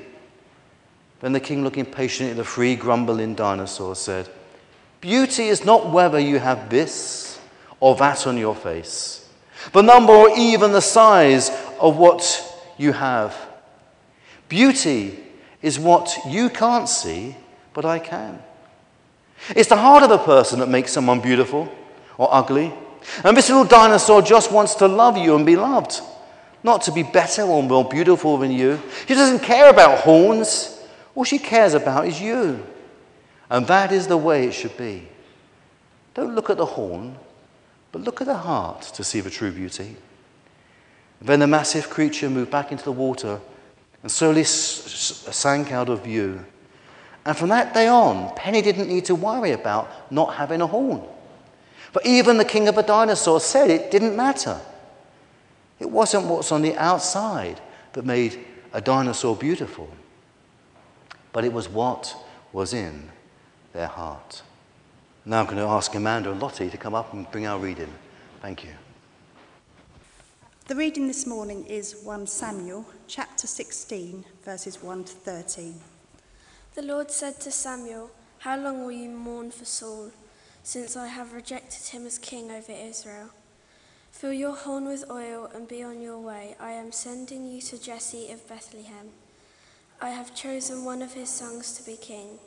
Then 1.19 1.33
the 1.33 1.39
king, 1.39 1.63
looking 1.63 1.85
patiently 1.85 2.31
at 2.31 2.37
the 2.37 2.45
three 2.45 2.75
grumbling 2.75 3.35
dinosaurs, 3.35 3.99
said, 3.99 4.29
Beauty 5.01 5.47
is 5.47 5.65
not 5.65 5.91
whether 5.91 6.19
you 6.19 6.39
have 6.39 6.69
this 6.69 7.38
or 7.79 7.95
that 7.95 8.27
on 8.27 8.37
your 8.37 8.55
face, 8.55 9.29
the 9.73 9.81
number 9.81 10.13
or 10.13 10.29
even 10.37 10.71
the 10.71 10.81
size 10.81 11.49
of 11.79 11.97
what 11.97 12.45
you 12.77 12.93
have. 12.93 13.35
Beauty 14.47 15.19
is 15.61 15.77
what 15.79 16.15
you 16.27 16.49
can't 16.49 16.89
see, 16.89 17.35
but 17.73 17.85
I 17.85 17.99
can. 17.99 18.41
It's 19.55 19.69
the 19.69 19.77
heart 19.77 20.03
of 20.03 20.11
a 20.11 20.17
person 20.17 20.59
that 20.59 20.69
makes 20.69 20.91
someone 20.91 21.21
beautiful 21.21 21.71
or 22.17 22.27
ugly. 22.31 22.73
And 23.23 23.35
this 23.35 23.49
little 23.49 23.65
dinosaur 23.65 24.21
just 24.21 24.51
wants 24.51 24.75
to 24.75 24.87
love 24.87 25.17
you 25.17 25.35
and 25.35 25.45
be 25.45 25.55
loved, 25.55 26.01
not 26.63 26.81
to 26.83 26.91
be 26.91 27.03
better 27.03 27.43
or 27.43 27.63
more 27.63 27.87
beautiful 27.87 28.37
than 28.37 28.51
you. 28.51 28.81
She 29.07 29.13
doesn't 29.13 29.39
care 29.39 29.69
about 29.69 29.99
horns. 29.99 30.81
All 31.15 31.23
she 31.23 31.39
cares 31.39 31.73
about 31.73 32.07
is 32.07 32.21
you. 32.21 32.65
And 33.49 33.65
that 33.67 33.91
is 33.91 34.07
the 34.07 34.17
way 34.17 34.47
it 34.47 34.53
should 34.53 34.77
be. 34.77 35.07
Don't 36.13 36.35
look 36.35 36.49
at 36.49 36.57
the 36.57 36.65
horn, 36.65 37.15
but 37.91 38.01
look 38.01 38.21
at 38.21 38.27
the 38.27 38.37
heart 38.37 38.81
to 38.81 39.03
see 39.03 39.19
the 39.19 39.29
true 39.29 39.51
beauty. 39.51 39.97
Then 41.21 41.39
the 41.39 41.47
massive 41.47 41.89
creature 41.89 42.29
moved 42.29 42.51
back 42.51 42.71
into 42.71 42.83
the 42.83 42.91
water 42.91 43.39
and 44.01 44.11
slowly 44.11 44.43
sank 44.43 45.71
out 45.71 45.89
of 45.89 46.03
view. 46.03 46.45
And 47.25 47.37
from 47.37 47.49
that 47.49 47.73
day 47.73 47.87
on, 47.87 48.33
Penny 48.35 48.61
didn't 48.61 48.87
need 48.87 49.05
to 49.05 49.15
worry 49.15 49.51
about 49.51 50.11
not 50.11 50.35
having 50.35 50.61
a 50.61 50.67
horn. 50.67 51.01
But 51.91 52.05
even 52.05 52.37
the 52.37 52.45
king 52.45 52.67
of 52.67 52.75
the 52.75 52.83
dinosaurs 52.83 53.43
said 53.43 53.69
it 53.69 53.91
didn't 53.91 54.15
matter. 54.15 54.59
It 55.79 55.89
wasn't 55.89 56.27
what's 56.27 56.51
on 56.51 56.61
the 56.61 56.77
outside 56.77 57.59
that 57.93 58.05
made 58.05 58.45
a 58.73 58.81
dinosaur 58.81 59.35
beautiful, 59.35 59.89
but 61.33 61.43
it 61.43 61.51
was 61.51 61.67
what 61.67 62.15
was 62.53 62.73
in 62.73 63.09
their 63.73 63.87
heart. 63.87 64.43
Now 65.25 65.41
I'm 65.41 65.45
going 65.45 65.57
to 65.57 65.63
ask 65.63 65.93
Amanda 65.95 66.31
and 66.31 66.41
Lottie 66.41 66.69
to 66.69 66.77
come 66.77 66.95
up 66.95 67.13
and 67.13 67.29
bring 67.29 67.45
our 67.45 67.59
reading. 67.59 67.93
Thank 68.41 68.63
you. 68.63 68.71
The 70.67 70.75
reading 70.75 71.07
this 71.07 71.27
morning 71.27 71.65
is 71.65 72.01
1 72.03 72.25
Samuel 72.27 72.85
chapter 73.07 73.45
16, 73.45 74.23
verses 74.45 74.81
1 74.81 75.03
to 75.03 75.13
13. 75.13 75.81
The 76.75 76.81
Lord 76.83 77.11
said 77.11 77.41
to 77.41 77.51
Samuel, 77.51 78.11
How 78.39 78.57
long 78.57 78.81
will 78.81 78.93
you 78.93 79.09
mourn 79.09 79.51
for 79.51 79.65
Saul, 79.65 80.11
since 80.63 80.95
I 80.95 81.07
have 81.07 81.33
rejected 81.33 81.89
him 81.89 82.05
as 82.05 82.17
king 82.17 82.49
over 82.49 82.71
Israel? 82.71 83.31
Fill 84.11 84.33
your 84.33 84.55
horn 84.55 84.85
with 84.85 85.11
oil 85.11 85.49
and 85.53 85.67
be 85.67 85.83
on 85.83 86.01
your 86.01 86.19
way. 86.19 86.55
I 86.61 86.71
am 86.71 86.93
sending 86.93 87.45
you 87.45 87.59
to 87.61 87.81
Jesse 87.81 88.31
of 88.31 88.47
Bethlehem. 88.47 89.09
I 90.01 90.11
have 90.11 90.33
chosen 90.33 90.85
one 90.85 91.01
of 91.01 91.13
his 91.13 91.29
sons 91.29 91.73
to 91.73 91.83
be 91.83 91.97
king. 91.97 92.39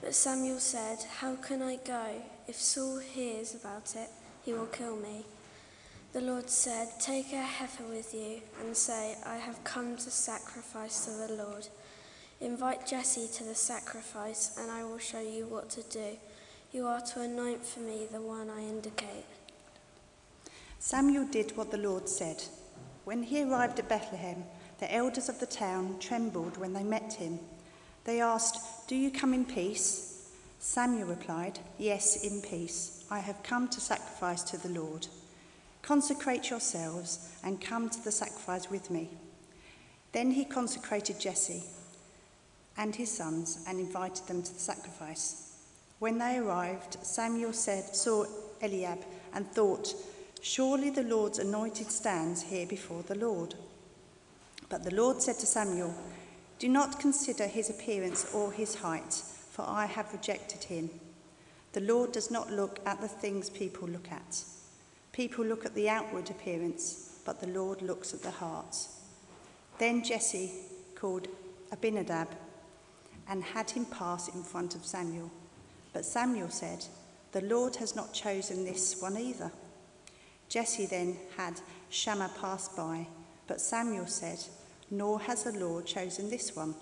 But 0.00 0.14
Samuel 0.14 0.60
said, 0.60 0.98
How 1.18 1.34
can 1.36 1.62
I 1.62 1.76
go? 1.76 2.22
If 2.46 2.56
Saul 2.56 2.98
hears 2.98 3.54
about 3.54 3.94
it, 3.96 4.08
he 4.44 4.52
will 4.52 4.66
kill 4.66 4.96
me. 4.96 5.24
The 6.12 6.20
Lord 6.20 6.48
said, 6.48 6.88
Take 7.00 7.32
a 7.32 7.42
heifer 7.42 7.84
with 7.84 8.14
you 8.14 8.40
and 8.60 8.76
say, 8.76 9.16
I 9.26 9.36
have 9.36 9.62
come 9.64 9.96
to 9.96 10.10
sacrifice 10.10 11.04
to 11.04 11.10
the 11.10 11.42
Lord. 11.42 11.68
Invite 12.40 12.86
Jesse 12.86 13.28
to 13.34 13.44
the 13.44 13.54
sacrifice, 13.54 14.56
and 14.58 14.70
I 14.70 14.84
will 14.84 14.98
show 14.98 15.20
you 15.20 15.46
what 15.46 15.68
to 15.70 15.82
do. 15.82 16.16
You 16.72 16.86
are 16.86 17.00
to 17.00 17.22
anoint 17.22 17.64
for 17.64 17.80
me 17.80 18.06
the 18.10 18.20
one 18.20 18.48
I 18.48 18.60
indicate. 18.60 19.26
Samuel 20.78 21.26
did 21.26 21.56
what 21.56 21.72
the 21.72 21.76
Lord 21.76 22.08
said. 22.08 22.44
When 23.04 23.24
he 23.24 23.42
arrived 23.42 23.80
at 23.80 23.88
Bethlehem, 23.88 24.44
the 24.78 24.94
elders 24.94 25.28
of 25.28 25.40
the 25.40 25.46
town 25.46 25.96
trembled 25.98 26.56
when 26.56 26.72
they 26.72 26.84
met 26.84 27.14
him. 27.14 27.40
They 28.08 28.22
asked, 28.22 28.88
Do 28.88 28.96
you 28.96 29.10
come 29.10 29.34
in 29.34 29.44
peace? 29.44 30.30
Samuel 30.58 31.08
replied, 31.08 31.58
Yes, 31.76 32.24
in 32.24 32.40
peace. 32.40 33.04
I 33.10 33.18
have 33.18 33.42
come 33.42 33.68
to 33.68 33.82
sacrifice 33.82 34.42
to 34.44 34.56
the 34.56 34.70
Lord. 34.70 35.06
Consecrate 35.82 36.48
yourselves 36.48 37.28
and 37.44 37.60
come 37.60 37.90
to 37.90 38.02
the 38.02 38.10
sacrifice 38.10 38.70
with 38.70 38.90
me. 38.90 39.10
Then 40.12 40.30
he 40.30 40.46
consecrated 40.46 41.20
Jesse 41.20 41.64
and 42.78 42.96
his 42.96 43.14
sons 43.14 43.62
and 43.68 43.78
invited 43.78 44.26
them 44.26 44.42
to 44.42 44.54
the 44.54 44.58
sacrifice. 44.58 45.58
When 45.98 46.16
they 46.16 46.38
arrived, 46.38 47.04
Samuel 47.04 47.52
said, 47.52 47.94
saw 47.94 48.24
Eliab 48.62 49.00
and 49.34 49.46
thought, 49.52 49.94
Surely 50.40 50.88
the 50.88 51.02
Lord's 51.02 51.40
anointed 51.40 51.90
stands 51.90 52.40
here 52.40 52.66
before 52.66 53.02
the 53.02 53.16
Lord. 53.18 53.54
But 54.70 54.82
the 54.82 54.94
Lord 54.94 55.20
said 55.20 55.38
to 55.40 55.46
Samuel, 55.46 55.94
Do 56.58 56.68
not 56.68 56.98
consider 56.98 57.46
his 57.46 57.70
appearance 57.70 58.34
or 58.34 58.50
his 58.50 58.76
height, 58.76 59.22
for 59.50 59.64
I 59.68 59.86
have 59.86 60.12
rejected 60.12 60.64
him. 60.64 60.90
The 61.72 61.80
Lord 61.80 62.12
does 62.12 62.30
not 62.30 62.50
look 62.50 62.80
at 62.84 63.00
the 63.00 63.08
things 63.08 63.48
people 63.48 63.88
look 63.88 64.10
at. 64.10 64.42
People 65.12 65.44
look 65.44 65.64
at 65.64 65.74
the 65.74 65.88
outward 65.88 66.30
appearance, 66.30 67.20
but 67.24 67.40
the 67.40 67.46
Lord 67.46 67.82
looks 67.82 68.12
at 68.12 68.22
the 68.22 68.30
heart. 68.30 68.76
Then 69.78 70.02
Jesse 70.02 70.50
called 70.96 71.28
Abinadab 71.70 72.28
and 73.28 73.44
had 73.44 73.70
him 73.70 73.84
pass 73.84 74.28
in 74.28 74.42
front 74.42 74.74
of 74.74 74.84
Samuel. 74.84 75.30
But 75.92 76.04
Samuel 76.04 76.48
said, 76.48 76.84
The 77.32 77.42
Lord 77.42 77.76
has 77.76 77.94
not 77.94 78.12
chosen 78.12 78.64
this 78.64 79.00
one 79.00 79.16
either. 79.16 79.52
Jesse 80.48 80.86
then 80.86 81.16
had 81.36 81.60
Shammah 81.90 82.32
pass 82.40 82.68
by, 82.68 83.06
but 83.46 83.60
Samuel 83.60 84.06
said, 84.06 84.38
Nor 84.90 85.20
has 85.20 85.44
the 85.44 85.52
Lord 85.52 85.86
chosen 85.86 86.30
this 86.30 86.56
one. 86.56 86.74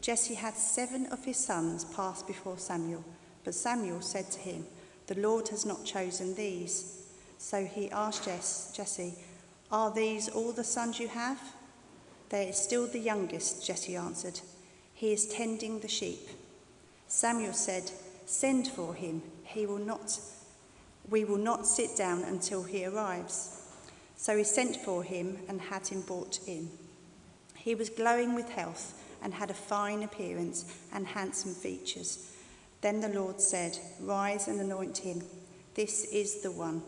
Jesse 0.00 0.34
had 0.34 0.54
seven 0.54 1.06
of 1.06 1.24
his 1.24 1.36
sons 1.36 1.84
pass 1.84 2.22
before 2.22 2.58
Samuel, 2.58 3.04
but 3.44 3.54
Samuel 3.54 4.00
said 4.00 4.30
to 4.32 4.38
him, 4.40 4.66
The 5.06 5.20
Lord 5.20 5.48
has 5.48 5.64
not 5.64 5.84
chosen 5.84 6.34
these. 6.34 7.06
So 7.38 7.64
he 7.64 7.90
asked 7.90 8.24
Jesse, 8.74 9.14
Are 9.70 9.92
these 9.92 10.28
all 10.28 10.52
the 10.52 10.64
sons 10.64 10.98
you 10.98 11.08
have? 11.08 11.40
There 12.30 12.48
is 12.48 12.56
still 12.56 12.86
the 12.86 12.98
youngest, 12.98 13.66
Jesse 13.66 13.94
answered. 13.94 14.40
He 14.94 15.12
is 15.12 15.26
tending 15.26 15.80
the 15.80 15.88
sheep. 15.88 16.28
Samuel 17.06 17.52
said, 17.52 17.90
Send 18.26 18.68
for 18.68 18.94
him. 18.94 19.22
He 19.44 19.66
will 19.66 19.78
not, 19.78 20.18
we 21.10 21.24
will 21.24 21.36
not 21.36 21.66
sit 21.66 21.96
down 21.96 22.22
until 22.22 22.62
he 22.62 22.86
arrives. 22.86 23.68
So 24.16 24.36
he 24.36 24.44
sent 24.44 24.76
for 24.76 25.02
him 25.02 25.38
and 25.48 25.60
had 25.60 25.88
him 25.88 26.00
brought 26.02 26.38
in. 26.46 26.70
He 27.62 27.76
was 27.76 27.90
glowing 27.90 28.34
with 28.34 28.48
health 28.48 29.00
and 29.22 29.32
had 29.32 29.50
a 29.50 29.54
fine 29.54 30.02
appearance 30.02 30.64
and 30.92 31.06
handsome 31.06 31.54
features. 31.54 32.32
Then 32.80 33.00
the 33.00 33.08
Lord 33.08 33.40
said, 33.40 33.78
Rise 34.00 34.48
and 34.48 34.60
anoint 34.60 34.98
him. 34.98 35.22
This 35.74 36.04
is 36.06 36.42
the 36.42 36.50
one. 36.50 36.82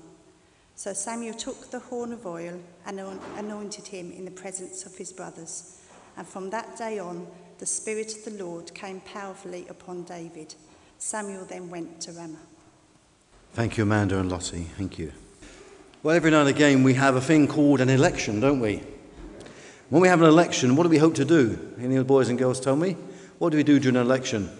So 0.74 0.92
Samuel 0.92 1.34
took 1.34 1.70
the 1.70 1.78
horn 1.78 2.12
of 2.12 2.26
oil 2.26 2.60
and 2.86 3.00
anointed 3.36 3.86
him 3.86 4.10
in 4.10 4.24
the 4.24 4.32
presence 4.32 4.84
of 4.84 4.96
his 4.96 5.12
brothers. 5.12 5.80
And 6.16 6.26
from 6.26 6.50
that 6.50 6.76
day 6.76 6.98
on, 6.98 7.28
the 7.58 7.66
Spirit 7.66 8.16
of 8.16 8.24
the 8.24 8.44
Lord 8.44 8.74
came 8.74 9.00
powerfully 9.00 9.66
upon 9.68 10.02
David. 10.02 10.56
Samuel 10.98 11.44
then 11.44 11.70
went 11.70 12.00
to 12.00 12.12
Ramah. 12.12 12.36
Thank 13.52 13.76
you, 13.76 13.84
Amanda 13.84 14.18
and 14.18 14.28
Lottie. 14.28 14.66
Thank 14.76 14.98
you. 14.98 15.12
Well, 16.02 16.16
every 16.16 16.32
now 16.32 16.40
and 16.40 16.48
again 16.48 16.82
we 16.82 16.94
have 16.94 17.14
a 17.14 17.20
thing 17.20 17.46
called 17.46 17.80
an 17.80 17.88
election, 17.88 18.40
don't 18.40 18.58
we? 18.58 18.82
When 19.94 20.00
we 20.00 20.08
have 20.08 20.20
an 20.22 20.26
election, 20.26 20.74
what 20.74 20.82
do 20.82 20.88
we 20.88 20.98
hope 20.98 21.14
to 21.14 21.24
do? 21.24 21.56
Any 21.78 21.94
of 21.94 22.00
the 22.00 22.04
boys 22.04 22.28
and 22.28 22.36
girls 22.36 22.58
tell 22.58 22.74
me? 22.74 22.96
What 23.38 23.50
do 23.50 23.56
we 23.56 23.62
do 23.62 23.78
during 23.78 23.94
an 23.94 24.02
election? 24.02 24.50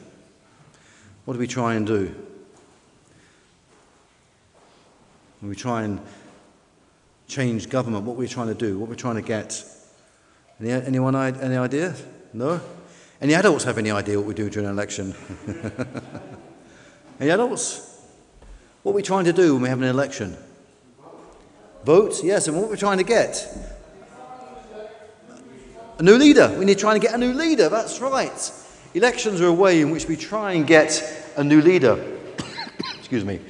What 1.25 1.35
do 1.35 1.41
we 1.41 1.49
try 1.49 1.75
and 1.75 1.85
do? 1.85 2.14
When 5.41 5.50
we 5.50 5.57
try 5.57 5.83
and 5.83 6.00
change 7.26 7.69
government, 7.69 8.05
what 8.05 8.12
are 8.12 8.19
we 8.19 8.29
trying 8.29 8.47
to 8.47 8.55
do? 8.55 8.79
What 8.79 8.87
are 8.87 8.91
we 8.91 8.97
trying 8.97 9.17
to 9.17 9.23
get? 9.23 9.61
Any, 10.61 10.71
anyone 10.71 11.17
any 11.17 11.57
idea? 11.57 11.97
No? 12.33 12.61
Any 13.21 13.35
adults 13.35 13.64
have 13.64 13.76
any 13.76 13.91
idea 13.91 14.19
what 14.19 14.29
we 14.29 14.35
do 14.35 14.49
during 14.49 14.69
an 14.69 14.73
election? 14.73 15.17
any 17.19 17.31
adults? 17.31 18.07
What 18.85 18.93
are 18.93 18.95
we 18.95 19.03
trying 19.03 19.25
to 19.25 19.33
do 19.33 19.55
when 19.55 19.62
we 19.64 19.69
have 19.69 19.83
an 19.83 19.88
election? 19.88 20.37
Vote? 21.85 22.23
Yes, 22.23 22.47
and 22.47 22.57
what 22.57 22.67
are 22.67 22.71
we 22.71 22.76
trying 22.76 22.99
to 22.99 23.05
get? 23.05 23.74
A 25.99 26.03
new 26.03 26.17
leader. 26.17 26.55
We 26.59 26.65
need 26.65 26.79
to 26.79 26.99
get 26.99 27.15
a 27.15 27.19
new 27.19 27.33
leader. 27.33 27.69
That's 27.69 28.01
right. 28.01 28.53
Elections 28.95 29.41
are 29.41 29.47
a 29.47 29.53
way 29.53 29.81
in 29.81 29.91
which 29.91 30.07
we 30.07 30.17
try 30.17 30.53
and 30.53 30.67
get 30.67 31.03
a 31.37 31.45
new 31.45 31.61
leader. 31.61 32.19
Excuse 32.99 33.25
me. 33.25 33.41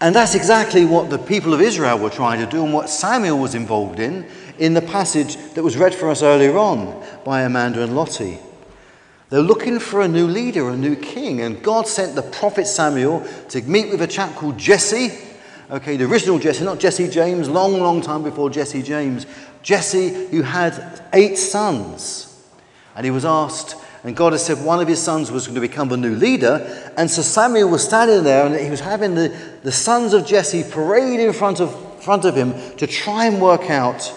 And 0.00 0.14
that's 0.14 0.34
exactly 0.34 0.84
what 0.84 1.10
the 1.10 1.18
people 1.18 1.54
of 1.54 1.60
Israel 1.60 1.98
were 1.98 2.10
trying 2.10 2.40
to 2.44 2.50
do 2.50 2.64
and 2.64 2.74
what 2.74 2.90
Samuel 2.90 3.38
was 3.38 3.54
involved 3.54 4.00
in 4.00 4.26
in 4.58 4.74
the 4.74 4.82
passage 4.82 5.36
that 5.54 5.62
was 5.62 5.76
read 5.76 5.94
for 5.94 6.10
us 6.10 6.22
earlier 6.22 6.58
on 6.58 7.04
by 7.24 7.42
Amanda 7.42 7.82
and 7.82 7.94
Lottie. 7.94 8.38
They're 9.30 9.40
looking 9.40 9.78
for 9.78 10.02
a 10.02 10.08
new 10.08 10.26
leader, 10.26 10.68
a 10.68 10.76
new 10.76 10.94
king, 10.94 11.40
and 11.40 11.62
God 11.62 11.88
sent 11.88 12.14
the 12.14 12.22
prophet 12.22 12.66
Samuel 12.66 13.26
to 13.48 13.62
meet 13.62 13.90
with 13.90 14.02
a 14.02 14.06
chap 14.06 14.34
called 14.34 14.58
Jesse. 14.58 15.10
Okay, 15.72 15.96
the 15.96 16.04
original 16.04 16.38
Jesse, 16.38 16.64
not 16.64 16.78
Jesse 16.78 17.08
James, 17.08 17.48
long, 17.48 17.80
long 17.80 18.02
time 18.02 18.22
before 18.22 18.50
Jesse 18.50 18.82
James. 18.82 19.24
Jesse, 19.62 20.26
who 20.26 20.42
had 20.42 21.02
eight 21.14 21.38
sons. 21.38 22.46
And 22.94 23.06
he 23.06 23.10
was 23.10 23.24
asked, 23.24 23.76
and 24.04 24.14
God 24.14 24.32
has 24.34 24.44
said 24.44 24.62
one 24.62 24.80
of 24.80 24.88
his 24.88 25.00
sons 25.00 25.30
was 25.30 25.46
going 25.46 25.54
to 25.54 25.62
become 25.62 25.88
the 25.88 25.96
new 25.96 26.14
leader. 26.14 26.92
And 26.98 27.10
so 27.10 27.22
Samuel 27.22 27.70
was 27.70 27.82
standing 27.82 28.22
there 28.22 28.44
and 28.44 28.54
he 28.54 28.68
was 28.68 28.80
having 28.80 29.14
the, 29.14 29.34
the 29.62 29.72
sons 29.72 30.12
of 30.12 30.26
Jesse 30.26 30.62
parade 30.62 31.20
in 31.20 31.32
front 31.32 31.58
of, 31.58 32.02
front 32.04 32.26
of 32.26 32.36
him 32.36 32.52
to 32.76 32.86
try 32.86 33.24
and 33.24 33.40
work 33.40 33.70
out 33.70 34.12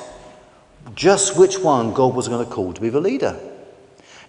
just 0.94 1.38
which 1.38 1.60
one 1.60 1.94
God 1.94 2.16
was 2.16 2.28
going 2.28 2.46
to 2.46 2.52
call 2.52 2.74
to 2.74 2.82
be 2.82 2.90
the 2.90 3.00
leader. 3.00 3.40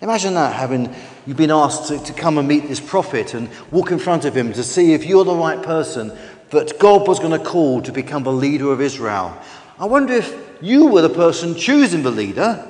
Imagine 0.00 0.34
that, 0.34 0.54
having 0.54 0.94
you've 1.26 1.38
been 1.38 1.50
asked 1.50 1.88
to, 1.88 1.98
to 1.98 2.12
come 2.12 2.36
and 2.38 2.46
meet 2.46 2.68
this 2.68 2.80
prophet 2.80 3.32
and 3.34 3.48
walk 3.72 3.90
in 3.90 3.98
front 3.98 4.26
of 4.26 4.36
him 4.36 4.52
to 4.52 4.62
see 4.62 4.92
if 4.92 5.06
you're 5.06 5.24
the 5.24 5.34
right 5.34 5.62
person 5.62 6.16
that 6.50 6.78
God 6.78 7.06
was 7.08 7.18
going 7.18 7.38
to 7.38 7.44
call 7.44 7.82
to 7.82 7.92
become 7.92 8.22
the 8.22 8.32
leader 8.32 8.72
of 8.72 8.80
Israel. 8.80 9.36
I 9.78 9.86
wonder 9.86 10.14
if 10.14 10.34
you 10.62 10.86
were 10.86 11.02
the 11.02 11.10
person 11.10 11.54
choosing 11.54 12.02
the 12.02 12.10
leader, 12.10 12.64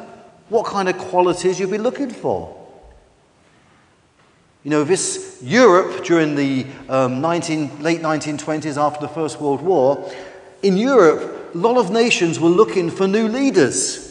what 0.48 0.66
kind 0.66 0.88
of 0.88 0.98
qualities 0.98 1.60
you'd 1.60 1.70
be 1.70 1.78
looking 1.78 2.10
for. 2.10 2.52
You 4.64 4.70
know, 4.70 4.82
this 4.82 5.38
Europe 5.42 6.04
during 6.04 6.34
the 6.34 6.66
um, 6.88 7.20
19, 7.20 7.82
late 7.82 8.00
1920s 8.00 8.76
after 8.76 9.00
the 9.00 9.08
First 9.08 9.40
World 9.40 9.62
War, 9.62 10.12
in 10.62 10.76
Europe, 10.76 11.54
a 11.54 11.58
lot 11.58 11.76
of 11.76 11.90
nations 11.90 12.40
were 12.40 12.48
looking 12.48 12.90
for 12.90 13.06
new 13.06 13.28
leaders. 13.28 14.02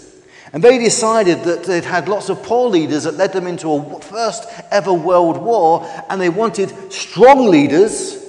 And 0.54 0.64
they 0.64 0.78
decided 0.78 1.44
that 1.44 1.66
they'd 1.66 1.84
had 1.84 2.08
lots 2.08 2.30
of 2.30 2.42
poor 2.42 2.70
leaders 2.70 3.04
that 3.04 3.16
led 3.16 3.34
them 3.34 3.48
into 3.48 3.70
a 3.70 4.00
first 4.00 4.48
ever 4.72 4.94
world 4.94 5.38
war, 5.38 5.86
and 6.10 6.22
they 6.22 6.30
wanted 6.30 6.72
strong 6.90 7.50
leaders. 7.50 8.25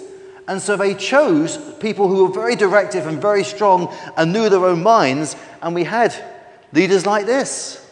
And 0.48 0.62
so 0.62 0.76
they 0.76 0.94
chose 0.94 1.56
people 1.74 2.08
who 2.08 2.26
were 2.26 2.32
very 2.32 2.54
directive 2.54 3.06
and 3.06 3.20
very 3.20 3.44
strong 3.44 3.92
and 4.16 4.32
knew 4.32 4.48
their 4.48 4.64
own 4.64 4.82
minds. 4.82 5.34
And 5.60 5.74
we 5.74 5.84
had 5.84 6.14
leaders 6.72 7.04
like 7.04 7.26
this. 7.26 7.82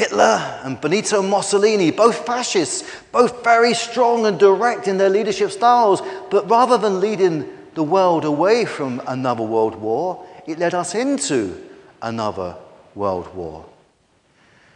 Hitler 0.00 0.60
and 0.64 0.80
Benito 0.80 1.20
Mussolini, 1.22 1.90
both 1.90 2.24
fascists, 2.24 2.90
both 3.12 3.44
very 3.44 3.74
strong 3.74 4.24
and 4.24 4.38
direct 4.38 4.88
in 4.88 4.96
their 4.96 5.10
leadership 5.10 5.50
styles, 5.50 6.00
but 6.30 6.48
rather 6.48 6.78
than 6.78 7.00
leading 7.00 7.46
the 7.74 7.82
world 7.82 8.24
away 8.24 8.64
from 8.64 9.02
another 9.06 9.42
world 9.42 9.74
war, 9.74 10.26
it 10.46 10.58
led 10.58 10.72
us 10.72 10.94
into 10.94 11.54
another 12.00 12.56
world 12.94 13.34
war. 13.34 13.66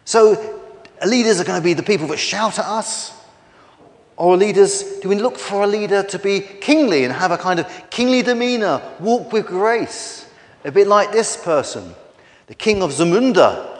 So, 0.04 0.60
leaders 1.06 1.40
are 1.40 1.44
going 1.44 1.60
to 1.60 1.64
be 1.64 1.72
the 1.72 1.82
people 1.82 2.06
that 2.08 2.18
shout 2.18 2.58
at 2.58 2.66
us, 2.66 3.12
or 4.16 4.36
leaders, 4.36 4.98
do 5.00 5.08
we 5.08 5.16
look 5.16 5.36
for 5.36 5.64
a 5.64 5.66
leader 5.66 6.02
to 6.02 6.18
be 6.18 6.40
kingly 6.40 7.04
and 7.04 7.12
have 7.12 7.30
a 7.30 7.38
kind 7.38 7.58
of 7.58 7.90
kingly 7.90 8.22
demeanor, 8.22 8.80
walk 9.00 9.32
with 9.32 9.46
grace? 9.46 10.26
A 10.64 10.72
bit 10.72 10.86
like 10.86 11.12
this 11.12 11.36
person, 11.36 11.94
the 12.46 12.54
king 12.54 12.82
of 12.82 12.90
Zamunda, 12.90 13.74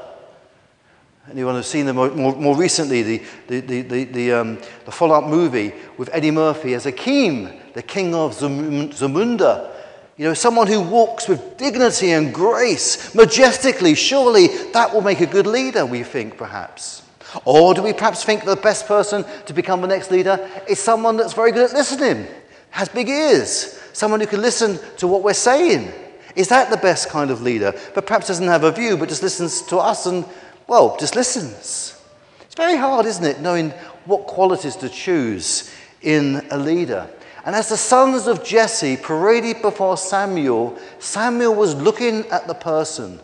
Anyone 1.30 1.54
who's 1.54 1.66
seen 1.66 1.86
them 1.86 1.96
more, 1.96 2.10
more 2.10 2.54
recently, 2.54 3.02
the, 3.02 3.22
the, 3.48 3.60
the, 3.60 3.82
the, 3.82 4.04
the, 4.04 4.32
um, 4.32 4.58
the 4.84 4.92
follow 4.92 5.14
up 5.14 5.24
movie 5.24 5.72
with 5.96 6.10
Eddie 6.12 6.30
Murphy 6.30 6.74
as 6.74 6.84
Akeem, 6.84 7.72
the 7.72 7.82
king 7.82 8.14
of 8.14 8.32
Zamunda. 8.32 9.70
You 10.18 10.26
know, 10.26 10.34
someone 10.34 10.66
who 10.66 10.82
walks 10.82 11.26
with 11.26 11.56
dignity 11.56 12.10
and 12.10 12.32
grace, 12.32 13.14
majestically. 13.14 13.94
Surely 13.94 14.48
that 14.72 14.92
will 14.92 15.00
make 15.00 15.20
a 15.20 15.26
good 15.26 15.46
leader, 15.46 15.86
we 15.86 16.02
think, 16.02 16.36
perhaps. 16.36 17.02
Or 17.44 17.74
do 17.74 17.82
we 17.82 17.92
perhaps 17.92 18.24
think 18.24 18.44
the 18.44 18.56
best 18.56 18.86
person 18.86 19.24
to 19.46 19.52
become 19.52 19.80
the 19.80 19.88
next 19.88 20.10
leader 20.10 20.48
is 20.68 20.78
someone 20.78 21.16
that's 21.16 21.32
very 21.32 21.52
good 21.52 21.70
at 21.70 21.76
listening, 21.76 22.26
has 22.70 22.88
big 22.88 23.08
ears, 23.08 23.80
someone 23.92 24.20
who 24.20 24.26
can 24.26 24.40
listen 24.40 24.78
to 24.98 25.06
what 25.06 25.22
we're 25.22 25.34
saying? 25.34 25.92
Is 26.36 26.48
that 26.48 26.70
the 26.70 26.76
best 26.76 27.08
kind 27.08 27.30
of 27.30 27.42
leader? 27.42 27.72
But 27.94 28.06
perhaps 28.06 28.28
doesn't 28.28 28.46
have 28.46 28.64
a 28.64 28.72
view, 28.72 28.96
but 28.96 29.08
just 29.08 29.22
listens 29.22 29.62
to 29.62 29.78
us 29.78 30.06
and 30.06 30.24
well, 30.66 30.96
just 30.98 31.14
listens. 31.14 32.00
It's 32.40 32.54
very 32.54 32.76
hard, 32.76 33.06
isn't 33.06 33.24
it, 33.24 33.40
knowing 33.40 33.70
what 34.06 34.26
qualities 34.26 34.76
to 34.76 34.88
choose 34.88 35.70
in 36.02 36.46
a 36.50 36.58
leader. 36.58 37.08
And 37.44 37.54
as 37.54 37.68
the 37.68 37.76
sons 37.76 38.26
of 38.26 38.42
Jesse 38.42 38.96
paraded 38.96 39.60
before 39.60 39.96
Samuel, 39.96 40.78
Samuel 40.98 41.54
was 41.54 41.74
looking 41.74 42.26
at 42.26 42.46
the 42.46 42.54
person. 42.54 43.20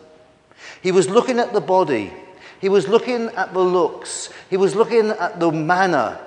He 0.83 0.91
was 0.91 1.09
looking 1.09 1.39
at 1.39 1.53
the 1.53 1.61
body. 1.61 2.13
He 2.61 2.69
was 2.69 2.87
looking 2.87 3.29
at 3.29 3.53
the 3.53 3.59
looks. 3.59 4.29
He 4.49 4.55
was 4.55 4.75
looking 4.75 5.09
at 5.09 5.39
the 5.39 5.51
manner, 5.51 6.19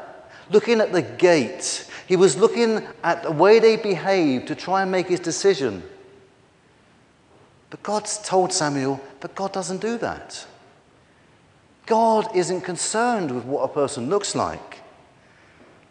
looking 0.51 0.81
at 0.81 0.93
the 0.93 1.01
gait. 1.01 1.89
He 2.09 2.17
was 2.17 2.37
looking 2.37 2.87
at 3.05 3.23
the 3.23 3.31
way 3.31 3.61
they 3.61 3.77
behaved 3.77 4.49
to 4.49 4.57
try 4.57 4.83
and 4.83 4.91
make 4.91 5.07
his 5.07 5.21
decision. 5.21 5.85
But 7.71 7.85
God's 7.85 8.19
told 8.19 8.53
Samuel, 8.53 9.01
but 9.21 9.37
God 9.37 9.53
doesn't 9.53 9.81
do 9.81 9.97
that. 9.99 10.45
God 11.87 12.29
isn't 12.35 12.63
concerned 12.63 13.31
with 13.31 13.45
what 13.45 13.63
a 13.63 13.69
person 13.69 14.11
looks 14.11 14.35
like. 14.35 14.81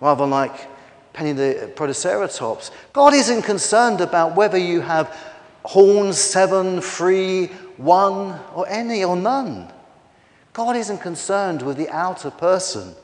Rather 0.01 0.25
like 0.25 0.67
Penny 1.13 1.31
the 1.31 1.71
Protoceratops, 1.75 2.71
God 2.91 3.13
isn't 3.13 3.43
concerned 3.43 4.01
about 4.01 4.35
whether 4.35 4.57
you 4.57 4.81
have 4.81 5.15
horns, 5.63 6.17
seven, 6.17 6.81
three, 6.81 7.47
one, 7.77 8.39
or 8.53 8.67
any 8.67 9.05
or 9.05 9.15
none. 9.15 9.71
God 10.53 10.75
isn't 10.75 10.99
concerned 10.99 11.63
with 11.63 11.77
the 11.77 11.89
outer 11.89 12.29
person. 12.29 12.95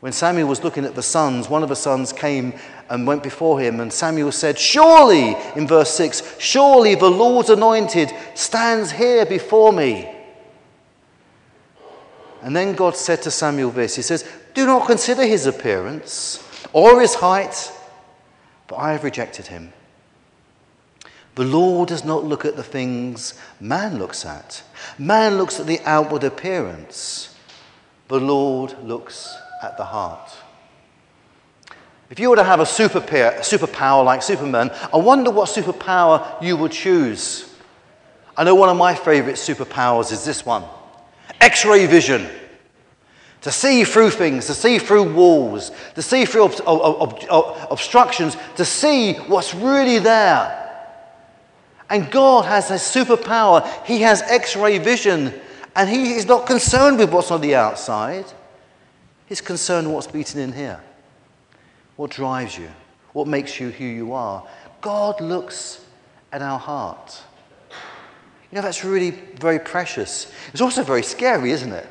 When 0.00 0.12
Samuel 0.12 0.48
was 0.48 0.62
looking 0.62 0.84
at 0.84 0.94
the 0.94 1.02
sons, 1.02 1.48
one 1.48 1.62
of 1.62 1.68
the 1.68 1.76
sons 1.76 2.12
came 2.12 2.54
and 2.90 3.06
went 3.06 3.22
before 3.22 3.60
him, 3.60 3.80
and 3.80 3.90
Samuel 3.90 4.32
said, 4.32 4.58
Surely, 4.58 5.34
in 5.56 5.66
verse 5.66 5.90
6, 5.90 6.38
surely 6.38 6.94
the 6.94 7.10
Lord's 7.10 7.48
anointed 7.48 8.12
stands 8.34 8.90
here 8.90 9.24
before 9.24 9.72
me. 9.72 10.10
And 12.42 12.54
then 12.54 12.74
God 12.74 12.94
said 12.96 13.22
to 13.22 13.30
Samuel 13.30 13.70
this 13.70 13.96
He 13.96 14.02
says, 14.02 14.28
Do 14.52 14.66
not 14.66 14.86
consider 14.86 15.24
his 15.24 15.46
appearance 15.46 16.46
or 16.74 17.00
his 17.00 17.14
height, 17.14 17.72
but 18.68 18.76
I 18.76 18.92
have 18.92 19.04
rejected 19.04 19.46
him. 19.46 19.72
The 21.34 21.44
Lord 21.44 21.88
does 21.88 22.04
not 22.04 22.24
look 22.24 22.44
at 22.44 22.56
the 22.56 22.62
things 22.62 23.34
man 23.60 23.98
looks 23.98 24.24
at. 24.24 24.62
Man 24.98 25.36
looks 25.36 25.58
at 25.58 25.66
the 25.66 25.80
outward 25.84 26.22
appearance. 26.22 27.34
The 28.08 28.20
Lord 28.20 28.76
looks 28.84 29.36
at 29.62 29.76
the 29.76 29.84
heart. 29.84 30.30
If 32.10 32.20
you 32.20 32.30
were 32.30 32.36
to 32.36 32.44
have 32.44 32.60
a 32.60 32.66
super 32.66 33.00
superpower 33.00 34.04
like 34.04 34.22
Superman, 34.22 34.70
I 34.92 34.98
wonder 34.98 35.30
what 35.30 35.48
superpower 35.48 36.40
you 36.40 36.56
would 36.56 36.70
choose. 36.70 37.52
I 38.36 38.44
know 38.44 38.54
one 38.54 38.68
of 38.68 38.76
my 38.76 38.94
favorite 38.94 39.36
superpowers 39.36 40.12
is 40.12 40.24
this 40.24 40.44
one 40.46 40.64
X 41.40 41.64
ray 41.64 41.86
vision. 41.86 42.28
To 43.40 43.50
see 43.50 43.84
through 43.84 44.10
things, 44.10 44.46
to 44.46 44.54
see 44.54 44.78
through 44.78 45.12
walls, 45.12 45.70
to 45.96 46.02
see 46.02 46.24
through 46.24 46.44
ob- 46.44 46.60
ob- 46.66 47.24
ob- 47.28 47.68
obstructions, 47.70 48.36
to 48.56 48.64
see 48.64 49.14
what's 49.14 49.54
really 49.54 49.98
there. 49.98 50.63
And 51.94 52.10
God 52.10 52.44
has 52.46 52.72
a 52.72 52.74
superpower. 52.74 53.64
He 53.84 54.00
has 54.00 54.20
X 54.22 54.56
ray 54.56 54.78
vision, 54.78 55.32
and 55.76 55.88
He 55.88 56.14
is 56.14 56.26
not 56.26 56.44
concerned 56.44 56.98
with 56.98 57.12
what's 57.12 57.30
on 57.30 57.40
the 57.40 57.54
outside. 57.54 58.24
He's 59.26 59.40
concerned 59.40 59.94
what's 59.94 60.08
beating 60.08 60.40
in 60.40 60.52
here. 60.52 60.80
What 61.94 62.10
drives 62.10 62.58
you? 62.58 62.68
What 63.12 63.28
makes 63.28 63.60
you 63.60 63.70
who 63.70 63.84
you 63.84 64.12
are? 64.12 64.44
God 64.80 65.20
looks 65.20 65.84
at 66.32 66.42
our 66.42 66.58
heart. 66.58 67.22
You 68.50 68.56
know, 68.56 68.62
that's 68.62 68.84
really 68.84 69.10
very 69.10 69.60
precious. 69.60 70.32
It's 70.50 70.60
also 70.60 70.82
very 70.82 71.04
scary, 71.04 71.52
isn't 71.52 71.70
it? 71.70 71.86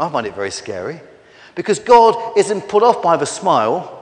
I 0.00 0.08
find 0.08 0.26
it 0.26 0.34
very 0.34 0.50
scary 0.50 1.00
because 1.54 1.78
God 1.78 2.36
isn't 2.36 2.62
put 2.62 2.82
off 2.82 3.00
by 3.00 3.16
the 3.16 3.26
smile, 3.26 4.00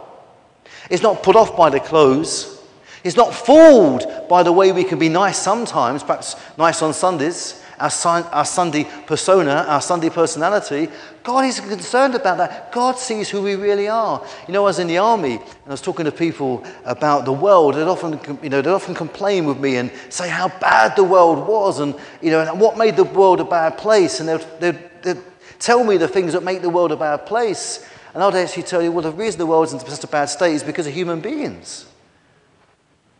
He's 0.88 1.02
not 1.02 1.22
put 1.22 1.36
off 1.36 1.58
by 1.58 1.68
the 1.68 1.78
clothes, 1.78 2.59
He's 3.02 3.16
not 3.16 3.34
fooled 3.34 4.28
by 4.28 4.42
the 4.42 4.52
way 4.52 4.72
we 4.72 4.84
can 4.84 4.98
be 4.98 5.08
nice 5.08 5.38
sometimes, 5.38 6.02
perhaps 6.02 6.36
nice 6.58 6.82
on 6.82 6.92
Sundays 6.92 7.62
our, 7.80 7.90
our 8.30 8.44
Sunday 8.44 8.86
persona, 9.06 9.64
our 9.66 9.80
Sunday 9.80 10.10
personality. 10.10 10.88
God 11.22 11.46
is 11.46 11.60
concerned 11.60 12.14
about 12.14 12.36
that. 12.36 12.72
God 12.72 12.98
sees 12.98 13.30
who 13.30 13.40
we 13.40 13.56
really 13.56 13.88
are. 13.88 14.22
You 14.46 14.52
know, 14.52 14.64
I 14.64 14.66
was 14.66 14.78
in 14.78 14.86
the 14.86 14.98
army 14.98 15.36
and 15.36 15.66
I 15.66 15.70
was 15.70 15.80
talking 15.80 16.04
to 16.04 16.12
people 16.12 16.62
about 16.84 17.24
the 17.24 17.32
world. 17.32 17.74
They'd 17.74 17.84
often, 17.84 18.20
you 18.42 18.50
know, 18.50 18.60
they'd 18.60 18.70
often 18.70 18.94
complain 18.94 19.46
with 19.46 19.58
me 19.58 19.76
and 19.76 19.90
say 20.10 20.28
how 20.28 20.48
bad 20.60 20.94
the 20.94 21.04
world 21.04 21.48
was 21.48 21.80
and, 21.80 21.94
you 22.20 22.30
know, 22.30 22.40
and 22.40 22.60
what 22.60 22.76
made 22.76 22.96
the 22.96 23.04
world 23.04 23.40
a 23.40 23.44
bad 23.44 23.78
place. 23.78 24.20
And 24.20 24.28
they'd, 24.28 24.60
they'd, 24.60 25.02
they'd 25.02 25.22
Tell 25.58 25.84
me 25.84 25.98
the 25.98 26.08
things 26.08 26.32
that 26.32 26.42
make 26.42 26.62
the 26.62 26.70
world 26.70 26.90
a 26.90 26.96
bad 26.96 27.26
place. 27.26 27.86
And 28.14 28.22
I'd 28.22 28.34
actually 28.34 28.62
tell 28.62 28.82
you, 28.82 28.90
well, 28.90 29.02
the 29.02 29.12
reason 29.12 29.38
the 29.38 29.46
world's 29.46 29.74
in 29.74 29.78
such 29.80 30.02
a 30.02 30.06
bad 30.06 30.30
state 30.30 30.54
is 30.54 30.62
because 30.62 30.86
of 30.86 30.94
human 30.94 31.20
beings. 31.20 31.84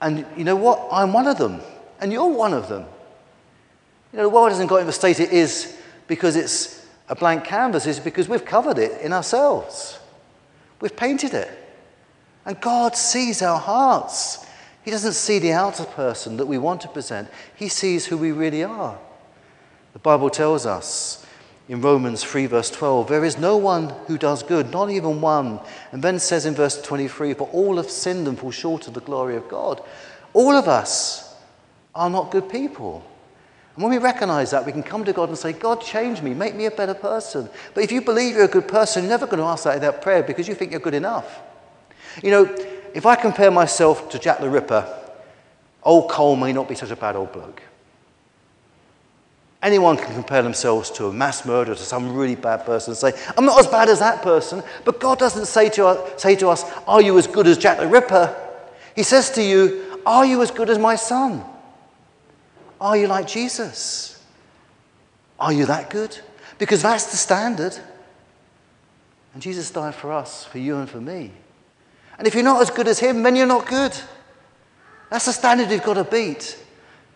And 0.01 0.25
you 0.37 0.45
know 0.45 0.57
what? 0.57 0.89
I'm 0.91 1.13
one 1.13 1.27
of 1.27 1.39
them. 1.39 1.61
And 2.01 2.13
you're 2.13 2.27
one 2.27 2.55
of 2.55 2.69
them. 2.69 2.85
You 4.13 4.17
know, 4.17 4.23
the 4.25 4.29
world 4.29 4.49
hasn't 4.51 4.69
got 4.69 4.81
in 4.81 4.87
the 4.87 4.93
state 4.93 5.21
it 5.21 5.31
is 5.31 5.77
because 6.09 6.37
it's 6.37 6.87
a 7.09 7.15
blank 7.15 7.45
canvas, 7.45 7.87
it's 7.87 7.99
because 7.99 8.29
we've 8.29 8.45
covered 8.45 8.79
it 8.79 9.01
in 9.03 9.13
ourselves. 9.13 9.99
We've 10.81 10.97
painted 10.97 11.35
it. 11.35 11.51
And 12.47 12.61
God 12.61 12.97
sees 12.97 13.43
our 13.43 13.59
hearts. 13.59 14.47
He 14.83 14.91
doesn't 14.91 15.13
see 15.13 15.39
the 15.39 15.53
outer 15.53 15.85
person 15.85 16.37
that 16.39 16.47
we 16.47 16.57
want 16.59 16.81
to 16.83 16.89
present, 16.89 17.29
He 17.55 17.69
sees 17.69 18.07
who 18.07 18.17
we 18.17 18.33
really 18.33 18.65
are. 18.65 18.99
The 19.93 19.99
Bible 19.99 20.31
tells 20.31 20.67
us 20.67 21.20
in 21.71 21.81
Romans 21.81 22.25
3, 22.25 22.47
verse 22.47 22.69
12, 22.69 23.07
there 23.07 23.25
is 23.25 23.39
no 23.39 23.57
one 23.57 23.91
who 24.09 24.19
does 24.19 24.43
good, 24.43 24.73
not 24.73 24.91
even 24.91 25.21
one. 25.21 25.61
And 25.93 26.03
then 26.03 26.19
says 26.19 26.45
in 26.45 26.53
verse 26.53 26.83
23, 26.83 27.35
for 27.35 27.49
all 27.53 27.77
have 27.77 27.89
sinned 27.89 28.27
and 28.27 28.37
fall 28.37 28.51
short 28.51 28.89
of 28.89 28.95
the 28.95 29.01
glory 29.01 29.37
of 29.37 29.49
God. 29.49 29.81
All 30.33 30.51
of 30.51 30.67
us 30.67 31.33
are 31.95 32.11
not 32.11 32.33
good 32.33 32.51
people. 32.51 33.09
And 33.77 33.85
when 33.85 33.93
we 33.93 33.99
recognize 33.99 34.51
that, 34.51 34.67
we 34.67 34.73
can 34.73 34.83
come 34.83 35.05
to 35.05 35.13
God 35.13 35.29
and 35.29 35.39
say, 35.39 35.53
God, 35.53 35.81
change 35.81 36.23
me, 36.23 36.35
make 36.35 36.57
me 36.57 36.67
a 36.67 36.73
better 36.73 36.93
person. 36.93 37.49
But 37.73 37.85
if 37.85 37.93
you 37.93 38.01
believe 38.01 38.35
you're 38.35 38.47
a 38.47 38.49
good 38.49 38.67
person, 38.67 39.05
you're 39.05 39.11
never 39.11 39.27
going 39.27 39.39
to 39.39 39.45
ask 39.45 39.63
that 39.63 39.77
in 39.77 39.83
that 39.83 40.03
prayer 40.03 40.25
because 40.25 40.49
you 40.49 40.57
think 40.57 40.73
you're 40.73 40.81
good 40.81 40.95
enough. 40.95 41.41
You 42.21 42.33
know, 42.33 42.57
if 42.95 43.07
I 43.07 43.15
compare 43.15 43.53
myself 43.53 44.09
to 44.09 44.19
Jack 44.19 44.41
the 44.41 44.51
Ripper, 44.51 44.93
old 45.85 46.11
Cole 46.11 46.35
may 46.35 46.53
not 46.53 46.69
be 46.69 46.75
such 46.75 46.91
a 46.91 46.97
bad 46.97 47.15
old 47.15 47.31
bloke. 47.31 47.63
Anyone 49.63 49.99
can 49.99 50.15
compare 50.15 50.43
themselves 50.43 50.91
to 50.93 51.07
a 51.07 51.13
mass 51.13 51.45
murderer, 51.45 51.75
to 51.75 51.83
some 51.83 52.15
really 52.15 52.35
bad 52.35 52.65
person, 52.65 52.93
and 52.93 52.99
say, 52.99 53.13
I'm 53.37 53.45
not 53.45 53.61
as 53.61 53.67
bad 53.67 53.91
as 53.91 53.99
that 53.99 54.23
person. 54.23 54.63
But 54.85 55.01
God 55.01 55.19
doesn't 55.19 55.47
say 55.47 55.69
to, 55.71 55.87
us, 55.87 56.23
say 56.23 56.35
to 56.37 56.49
us, 56.49 56.65
Are 56.87 57.03
you 57.03 57.19
as 57.19 57.27
good 57.27 57.47
as 57.47 57.59
Jack 57.59 57.79
the 57.79 57.87
Ripper? 57.87 58.35
He 58.97 59.03
says 59.03 59.31
to 59.33 59.43
you, 59.43 60.01
Are 60.07 60.25
you 60.25 60.41
as 60.41 60.51
good 60.51 60.71
as 60.71 60.79
my 60.79 60.97
son? 60.97 61.45
Are 62.81 62.97
you 62.97 63.07
like 63.07 63.27
Jesus? 63.27 64.25
Are 65.39 65.53
you 65.53 65.67
that 65.67 65.91
good? 65.91 66.19
Because 66.59 66.81
that's 66.81 67.11
the 67.11 67.19
standard. 67.19 67.77
And 69.35 69.43
Jesus 69.43 69.71
died 69.71 69.95
for 69.95 70.13
us, 70.13 70.45
for 70.45 70.59
you 70.59 70.77
and 70.77 70.89
for 70.89 71.01
me. 71.01 71.33
And 72.19 72.27
if 72.27 72.35
you're 72.35 72.43
not 72.43 72.63
as 72.63 72.71
good 72.71 72.89
as 72.89 72.99
him, 72.99 73.23
then 73.23 73.37
you're 73.37 73.47
not 73.47 73.67
good. 73.67 73.93
That's 75.11 75.27
the 75.27 75.33
standard 75.33 75.71
you've 75.71 75.83
got 75.83 75.95
to 75.95 76.05
beat. 76.05 76.59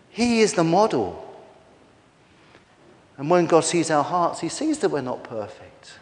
He 0.09 0.41
is 0.41 0.53
the 0.53 0.63
model. 0.63 1.24
And 3.17 3.29
when 3.29 3.45
God 3.45 3.63
sees 3.63 3.89
our 3.91 4.03
hearts, 4.03 4.41
He 4.41 4.49
sees 4.49 4.79
that 4.79 4.89
we're 4.89 5.01
not 5.01 5.23
perfect. 5.23 5.99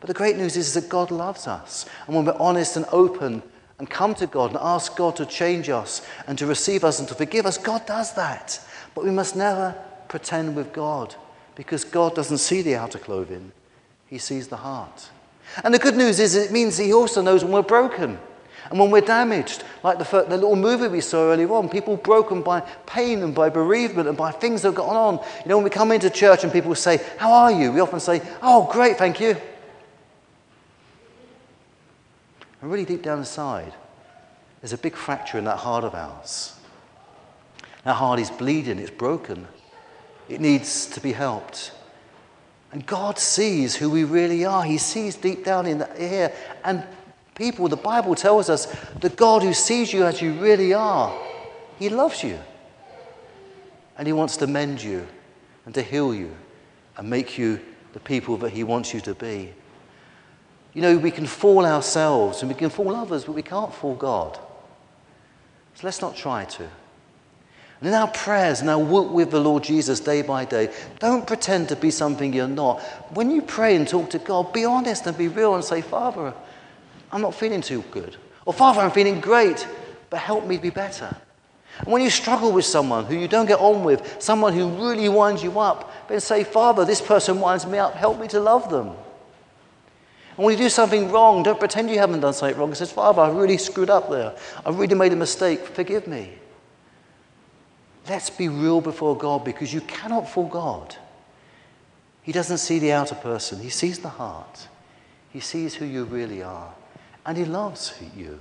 But 0.00 0.08
the 0.08 0.14
great 0.14 0.36
news 0.36 0.56
is 0.56 0.74
that 0.74 0.88
God 0.88 1.10
loves 1.10 1.46
us. 1.46 1.86
And 2.06 2.14
when 2.14 2.24
we're 2.24 2.40
honest 2.40 2.76
and 2.76 2.86
open 2.92 3.42
and 3.78 3.88
come 3.88 4.14
to 4.16 4.26
God 4.26 4.50
and 4.50 4.58
ask 4.60 4.96
God 4.96 5.16
to 5.16 5.26
change 5.26 5.68
us 5.68 6.06
and 6.26 6.38
to 6.38 6.46
receive 6.46 6.84
us 6.84 6.98
and 6.98 7.08
to 7.08 7.14
forgive 7.14 7.46
us, 7.46 7.58
God 7.58 7.86
does 7.86 8.14
that. 8.14 8.60
But 8.94 9.04
we 9.04 9.10
must 9.10 9.36
never 9.36 9.74
pretend 10.08 10.56
with 10.56 10.72
God 10.72 11.14
because 11.54 11.84
God 11.84 12.14
doesn't 12.14 12.38
see 12.38 12.62
the 12.62 12.76
outer 12.76 12.98
clothing, 12.98 13.52
He 14.06 14.18
sees 14.18 14.48
the 14.48 14.56
heart. 14.56 15.10
And 15.64 15.72
the 15.72 15.78
good 15.78 15.96
news 15.96 16.20
is 16.20 16.34
it 16.34 16.52
means 16.52 16.76
He 16.76 16.92
also 16.92 17.22
knows 17.22 17.42
when 17.42 17.52
we're 17.52 17.62
broken. 17.62 18.18
And 18.70 18.78
when 18.78 18.90
we're 18.90 19.00
damaged, 19.00 19.64
like 19.82 19.98
the, 19.98 20.04
the 20.04 20.36
little 20.36 20.56
movie 20.56 20.88
we 20.88 21.00
saw 21.00 21.30
earlier 21.32 21.50
on, 21.52 21.68
people 21.68 21.96
broken 21.96 22.42
by 22.42 22.60
pain 22.86 23.22
and 23.22 23.34
by 23.34 23.48
bereavement 23.48 24.08
and 24.08 24.16
by 24.16 24.32
things 24.32 24.62
that 24.62 24.68
have 24.68 24.74
gone 24.74 24.96
on. 24.96 25.14
You 25.42 25.48
know, 25.48 25.56
when 25.56 25.64
we 25.64 25.70
come 25.70 25.92
into 25.92 26.10
church 26.10 26.42
and 26.42 26.52
people 26.52 26.74
say, 26.74 27.00
How 27.18 27.32
are 27.32 27.52
you? 27.52 27.72
We 27.72 27.80
often 27.80 28.00
say, 28.00 28.22
Oh, 28.42 28.68
great, 28.72 28.96
thank 28.98 29.20
you. 29.20 29.36
And 32.60 32.70
really 32.70 32.84
deep 32.84 33.02
down 33.02 33.18
inside, 33.18 33.72
there's 34.60 34.72
a 34.72 34.78
big 34.78 34.96
fracture 34.96 35.38
in 35.38 35.44
that 35.44 35.58
heart 35.58 35.84
of 35.84 35.94
ours. 35.94 36.54
That 37.84 37.94
heart 37.94 38.18
is 38.18 38.30
bleeding, 38.30 38.78
it's 38.78 38.90
broken, 38.90 39.46
it 40.28 40.40
needs 40.40 40.86
to 40.86 41.00
be 41.00 41.12
helped. 41.12 41.70
And 42.72 42.84
God 42.84 43.18
sees 43.18 43.76
who 43.76 43.88
we 43.88 44.04
really 44.04 44.44
are. 44.44 44.64
He 44.64 44.78
sees 44.78 45.14
deep 45.14 45.44
down 45.44 45.66
in 45.66 45.86
here. 45.96 46.32
And 46.64 46.84
people, 47.36 47.68
the 47.68 47.76
Bible 47.76 48.16
tells 48.16 48.50
us 48.50 48.66
the 49.00 49.10
God 49.10 49.42
who 49.42 49.54
sees 49.54 49.92
you 49.92 50.04
as 50.04 50.20
you 50.20 50.32
really 50.32 50.74
are, 50.74 51.16
He 51.78 51.88
loves 51.88 52.24
you. 52.24 52.38
And 53.96 54.06
He 54.06 54.12
wants 54.12 54.36
to 54.38 54.46
mend 54.48 54.82
you 54.82 55.06
and 55.64 55.74
to 55.74 55.82
heal 55.82 56.12
you 56.12 56.34
and 56.96 57.08
make 57.08 57.38
you 57.38 57.60
the 57.92 58.00
people 58.00 58.36
that 58.38 58.50
He 58.50 58.64
wants 58.64 58.92
you 58.92 59.00
to 59.02 59.14
be. 59.14 59.52
You 60.74 60.82
know, 60.82 60.98
we 60.98 61.10
can 61.10 61.26
fool 61.26 61.64
ourselves 61.64 62.42
and 62.42 62.50
we 62.50 62.54
can 62.54 62.68
fool 62.68 62.94
others, 62.94 63.24
but 63.24 63.32
we 63.32 63.42
can't 63.42 63.72
fool 63.72 63.94
God. 63.94 64.38
So 65.74 65.86
let's 65.86 66.02
not 66.02 66.16
try 66.16 66.44
to. 66.44 66.68
And 67.80 67.88
in 67.88 67.94
our 67.94 68.08
prayers 68.08 68.60
and 68.60 68.70
our 68.70 68.78
walk 68.78 69.12
with 69.12 69.30
the 69.30 69.40
Lord 69.40 69.62
Jesus 69.62 70.00
day 70.00 70.22
by 70.22 70.46
day, 70.46 70.72
don't 70.98 71.26
pretend 71.26 71.68
to 71.68 71.76
be 71.76 71.90
something 71.90 72.32
you're 72.32 72.48
not. 72.48 72.80
When 73.14 73.30
you 73.30 73.42
pray 73.42 73.76
and 73.76 73.86
talk 73.86 74.10
to 74.10 74.18
God, 74.18 74.52
be 74.52 74.64
honest 74.64 75.06
and 75.06 75.16
be 75.16 75.28
real 75.28 75.54
and 75.54 75.64
say, 75.64 75.82
Father, 75.82 76.32
I'm 77.16 77.22
not 77.22 77.34
feeling 77.34 77.62
too 77.62 77.82
good. 77.92 78.14
Or, 78.44 78.52
Father, 78.52 78.82
I'm 78.82 78.90
feeling 78.90 79.20
great, 79.20 79.66
but 80.10 80.18
help 80.18 80.46
me 80.46 80.58
be 80.58 80.68
better. 80.68 81.16
And 81.78 81.88
when 81.90 82.02
you 82.02 82.10
struggle 82.10 82.52
with 82.52 82.66
someone 82.66 83.06
who 83.06 83.16
you 83.16 83.26
don't 83.26 83.46
get 83.46 83.58
on 83.58 83.84
with, 83.84 84.20
someone 84.22 84.52
who 84.52 84.68
really 84.68 85.08
winds 85.08 85.42
you 85.42 85.58
up, 85.58 86.08
then 86.08 86.20
say, 86.20 86.44
Father, 86.44 86.84
this 86.84 87.00
person 87.00 87.40
winds 87.40 87.64
me 87.64 87.78
up, 87.78 87.94
help 87.94 88.20
me 88.20 88.28
to 88.28 88.38
love 88.38 88.68
them. 88.68 88.88
And 88.88 90.44
when 90.44 90.52
you 90.52 90.64
do 90.64 90.68
something 90.68 91.10
wrong, 91.10 91.42
don't 91.42 91.58
pretend 91.58 91.88
you 91.88 91.98
haven't 91.98 92.20
done 92.20 92.34
something 92.34 92.58
wrong. 92.58 92.70
It 92.70 92.74
says, 92.74 92.92
Father, 92.92 93.22
I 93.22 93.30
really 93.30 93.56
screwed 93.56 93.88
up 93.88 94.10
there. 94.10 94.36
I 94.66 94.68
really 94.68 94.94
made 94.94 95.14
a 95.14 95.16
mistake. 95.16 95.60
Forgive 95.60 96.06
me. 96.06 96.32
Let's 98.10 98.28
be 98.28 98.50
real 98.50 98.82
before 98.82 99.16
God 99.16 99.42
because 99.42 99.72
you 99.72 99.80
cannot 99.80 100.28
fool 100.28 100.48
God. 100.48 100.94
He 102.22 102.32
doesn't 102.32 102.58
see 102.58 102.78
the 102.78 102.92
outer 102.92 103.14
person, 103.14 103.62
He 103.62 103.70
sees 103.70 104.00
the 104.00 104.10
heart. 104.10 104.68
He 105.32 105.40
sees 105.40 105.74
who 105.74 105.86
you 105.86 106.04
really 106.04 106.42
are 106.42 106.74
and 107.26 107.36
He 107.36 107.44
loves 107.44 107.92
you. 108.16 108.38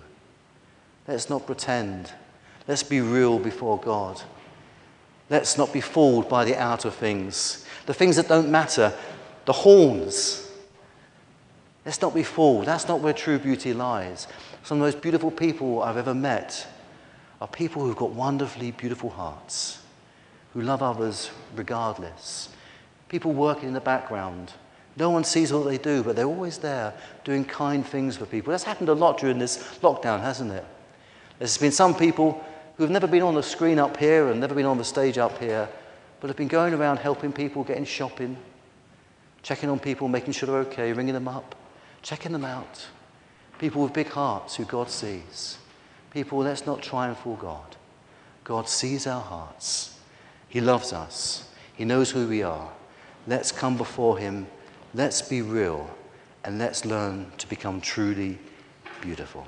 Let's 1.08 1.30
not 1.30 1.45
pretend. 1.45 2.12
Let's 2.67 2.84
be 2.84 3.02
real 3.02 3.39
before 3.39 3.80
God. 3.80 4.21
Let's 5.30 5.58
not 5.58 5.74
be 5.74 5.82
fooled 5.82 6.30
by 6.30 6.45
the 6.45 6.56
outer 6.56 6.91
things, 6.91 7.65
the 7.88 7.93
things 7.93 8.15
that 8.15 8.28
don't 8.28 8.50
matter, 8.50 8.93
the 9.45 9.54
horns. 9.54 10.50
Let's 11.84 12.02
not 12.02 12.13
be 12.13 12.24
fooled. 12.24 12.65
That's 12.65 12.88
not 12.88 13.02
where 13.02 13.13
true 13.13 13.39
beauty 13.39 13.74
lies. 13.74 14.28
Some 14.63 14.78
of 14.78 14.80
the 14.80 14.91
most 14.91 15.02
beautiful 15.02 15.32
people 15.32 15.82
I've 15.82 15.98
ever 15.98 16.13
met 16.13 16.67
are 17.41 17.48
people 17.48 17.84
who've 17.84 17.95
got 17.95 18.12
wonderfully 18.12 18.71
beautiful 18.71 19.10
hearts, 19.10 19.80
who 20.54 20.62
love 20.62 20.82
others 20.82 21.30
regardless. 21.56 22.50
People 23.10 23.34
working 23.34 23.67
in 23.67 23.74
the 23.74 23.82
background, 23.82 24.54
no 24.97 25.10
one 25.10 25.23
sees 25.23 25.51
what 25.51 25.65
they 25.65 25.77
do, 25.77 26.03
but 26.03 26.15
they're 26.15 26.25
always 26.25 26.58
there 26.58 26.93
doing 27.23 27.43
kind 27.43 27.86
things 27.86 28.15
for 28.15 28.25
people. 28.25 28.51
That's 28.51 28.63
happened 28.63 28.89
a 28.89 28.93
lot 28.93 29.17
during 29.17 29.39
this 29.39 29.58
lockdown, 29.81 30.21
hasn't 30.21 30.51
it? 30.51 30.65
There's 31.38 31.58
been 31.58 31.71
some 31.71 31.93
people 31.93 32.43
who've 32.77 32.89
never 32.89 33.08
been 33.08 33.21
on 33.21 33.36
the 33.36 33.43
screen 33.43 33.77
up 33.77 33.97
here 33.97 34.29
and 34.29 34.39
never 34.39 34.55
been 34.55 34.65
on 34.65 34.77
the 34.77 34.86
stage 34.86 35.17
up 35.17 35.38
here, 35.38 35.67
but 36.19 36.27
have 36.27 36.38
been 36.38 36.47
going 36.47 36.73
around 36.73 36.97
helping 36.97 37.34
people, 37.34 37.63
getting 37.63 37.84
shopping, 37.84 38.38
checking 39.43 39.69
on 39.69 39.79
people, 39.79 40.08
making 40.08 40.34
sure 40.34 40.47
they're 40.47 40.60
okay, 40.60 40.93
ringing 40.93 41.13
them 41.13 41.27
up, 41.27 41.55
checking 42.01 42.31
them 42.31 42.45
out. 42.45 42.86
People 43.60 43.84
with 43.84 43.93
big 43.93 44.08
hearts 44.08 44.55
who 44.55 44.65
God 44.65 44.89
sees. 44.89 45.58
People, 46.12 46.39
let's 46.39 46.65
not 46.65 46.81
try 46.81 47.08
and 47.08 47.17
fool 47.17 47.36
God. 47.36 47.75
God 48.45 48.69
sees 48.69 49.08
our 49.08 49.21
hearts. 49.21 49.97
He 50.47 50.62
loves 50.62 50.93
us. 50.93 51.49
He 51.75 51.84
knows 51.84 52.12
who 52.12 52.27
we 52.27 52.43
are. 52.43 52.69
Let's 53.27 53.51
come 53.51 53.75
before 53.75 54.17
Him 54.17 54.47
Let's 54.95 55.21
be 55.21 55.41
real 55.41 55.89
and 56.45 56.58
let's 56.58 56.86
learn 56.86 57.29
to 57.39 57.49
become 57.49 57.81
truly 57.81 58.39
beautiful. 59.01 59.45